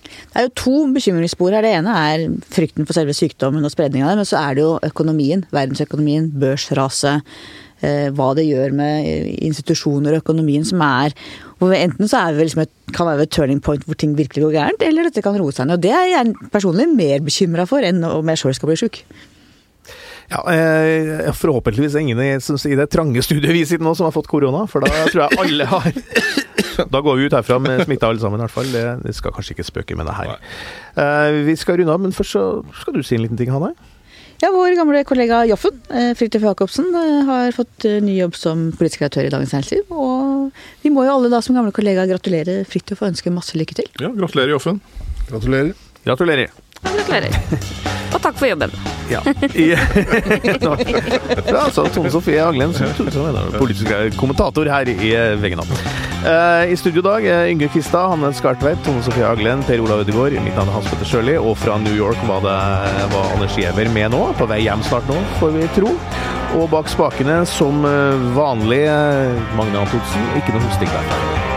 Det 0.09 0.41
er 0.41 0.47
jo 0.47 0.57
to 0.63 0.75
bekymringsspor 0.95 1.55
her. 1.55 1.65
Det 1.65 1.73
ene 1.79 1.95
er 2.09 2.27
frykten 2.53 2.87
for 2.89 2.97
selve 2.97 3.15
sykdommen 3.17 3.65
og 3.65 3.73
spredningen 3.73 4.07
av 4.07 4.13
det, 4.13 4.21
men 4.21 4.29
så 4.29 4.41
er 4.41 4.57
det 4.57 4.65
jo 4.65 4.75
økonomien. 4.89 5.45
Verdensøkonomien, 5.55 6.29
børsraset. 6.41 7.25
Eh, 7.79 8.09
hva 8.11 8.33
det 8.35 8.43
gjør 8.43 8.73
med 8.75 9.05
institusjoner 9.39 10.17
og 10.17 10.25
økonomien 10.25 10.65
som 10.67 10.81
er 10.83 11.13
Enten 11.59 12.07
så 12.07 12.21
er 12.25 12.35
vi 12.35 12.45
liksom 12.45 12.61
et, 12.63 12.71
kan 12.95 13.07
være 13.07 13.25
et 13.25 13.31
turning 13.35 13.59
point 13.63 13.83
hvor 13.83 13.95
ting 13.99 14.13
virkelig 14.15 14.45
går 14.45 14.53
gærent, 14.53 14.83
eller 14.83 15.07
dette 15.07 15.23
kan 15.23 15.35
roe 15.35 15.51
seg 15.51 15.67
ned. 15.67 15.75
Og 15.75 15.83
det 15.83 15.91
er 15.91 16.05
jeg 16.07 16.51
personlig 16.53 16.85
mer 16.91 17.19
bekymra 17.23 17.65
for 17.67 17.83
enn 17.83 17.99
om 18.07 18.31
jeg 18.31 18.39
sjøl 18.39 18.55
skal 18.55 18.71
bli 18.71 18.77
sjuk. 18.79 19.01
Ja, 20.29 20.39
eh, 20.53 21.27
Forhåpentligvis 21.35 21.97
er 21.97 22.05
ingen 22.05 22.21
i, 22.21 22.31
det 22.79 22.89
trange 22.93 23.23
studioet 23.25 23.55
vi 23.55 23.65
sitter 23.65 23.83
nå 23.83 23.95
som 23.97 24.07
har 24.07 24.15
fått 24.15 24.29
korona, 24.31 24.63
for 24.69 24.85
da 24.85 25.03
tror 25.09 25.25
jeg 25.25 25.41
alle 25.43 25.67
har 25.67 25.91
Da 26.93 27.03
går 27.05 27.19
vi 27.19 27.29
ut 27.29 27.37
herfra 27.37 27.59
med 27.63 27.85
smitta 27.85 28.09
alle 28.09 28.21
sammen, 28.21 28.39
i 28.39 28.45
hvert 28.47 28.55
fall. 28.55 28.73
Det, 28.73 28.83
det 29.05 29.15
skal 29.17 29.35
kanskje 29.35 29.57
ikke 29.57 29.67
spøke 29.67 29.99
med 29.99 30.09
det 30.09 30.17
her. 30.17 30.35
Uh, 30.97 31.45
vi 31.47 31.55
skal 31.59 31.79
runde 31.79 31.95
av, 31.95 32.03
men 32.03 32.15
først 32.15 32.37
så 32.37 32.43
skal 32.81 32.97
du 32.97 33.03
si 33.05 33.17
en 33.17 33.25
liten 33.27 33.39
ting, 33.39 33.51
Hanne. 33.53 33.73
Ja, 34.39 34.47
Vår 34.55 34.71
gamle 34.75 35.03
kollega 35.03 35.41
Joffen, 35.49 35.81
eh, 35.91 36.13
Fridtjof 36.15 36.43
Jacobsen, 36.43 36.85
eh, 36.95 37.25
har 37.27 37.51
fått 37.51 37.83
eh, 37.85 37.99
ny 37.99 38.15
jobb 38.21 38.37
som 38.39 38.69
politisk 38.71 39.01
redaktør 39.03 39.27
i 39.27 39.31
Dagens 39.33 39.51
Næringsliv. 39.51 39.91
Og 39.91 40.51
vi 40.83 40.91
må 40.95 41.03
jo 41.03 41.17
alle 41.17 41.31
da 41.33 41.41
som 41.43 41.57
gamle 41.57 41.75
kollega 41.75 42.05
gratulere 42.07 42.61
Fridtjof 42.63 43.03
og 43.03 43.11
ønske 43.11 43.33
masse 43.35 43.59
lykke 43.59 43.75
til. 43.81 43.89
Ja, 43.99 44.13
gratulerer, 44.15 44.53
Joffen. 44.55 44.79
Gratulerer. 45.27 45.73
Gratulerer. 46.05 46.53
Gratulerer. 46.79 47.35
Og 48.15 48.21
takk 48.23 48.39
for 48.39 48.47
jobben. 48.47 48.71
Ja. 49.11 49.19
I, 49.51 49.67
ja 49.75 51.65
altså, 51.65 51.89
Tone 51.91 52.13
Sofie 52.13 52.39
Aglen, 52.39 52.71
politisk 53.59 53.91
kommentator 54.17 54.71
her 54.71 54.87
i 54.87 55.11
Uh, 55.19 56.08
I 56.19 56.75
studio 56.75 56.99
i 56.99 57.03
dag 57.03 57.25
Yngve 57.49 57.67
Kvistad, 57.71 58.09
Hanne 58.09 58.33
Skartveit, 58.33 58.83
Tone 58.83 59.03
Sofie 59.03 59.23
Aglen, 59.23 59.63
Per 59.63 59.79
Olav 59.79 60.03
Ødegaard. 60.03 60.35
Mitt 60.43 60.55
navn 60.57 60.67
er 60.67 60.75
Hans 60.75 60.89
Petter 60.91 61.07
Sjøli, 61.07 61.37
og 61.39 61.55
fra 61.57 61.77
New 61.79 61.95
York 61.95 62.19
var 62.27 62.43
det 62.43 62.55
var 63.13 63.31
Anders 63.35 63.55
Giæver 63.55 63.87
med 63.95 64.11
nå. 64.11 64.25
På 64.35 64.47
vei 64.49 64.59
hjem 64.65 64.83
snart 64.83 65.07
nå, 65.07 65.15
får 65.39 65.55
vi 65.55 65.67
tro. 65.77 65.93
Og 66.59 66.67
bak 66.73 66.91
spakene, 66.91 67.45
som 67.47 67.85
vanlig, 68.35 68.83
Magne 69.55 69.85
Antonsen. 69.85 70.33
Ikke 70.41 70.57
noe 70.57 70.67
hosting 70.67 70.91
der. 70.91 71.48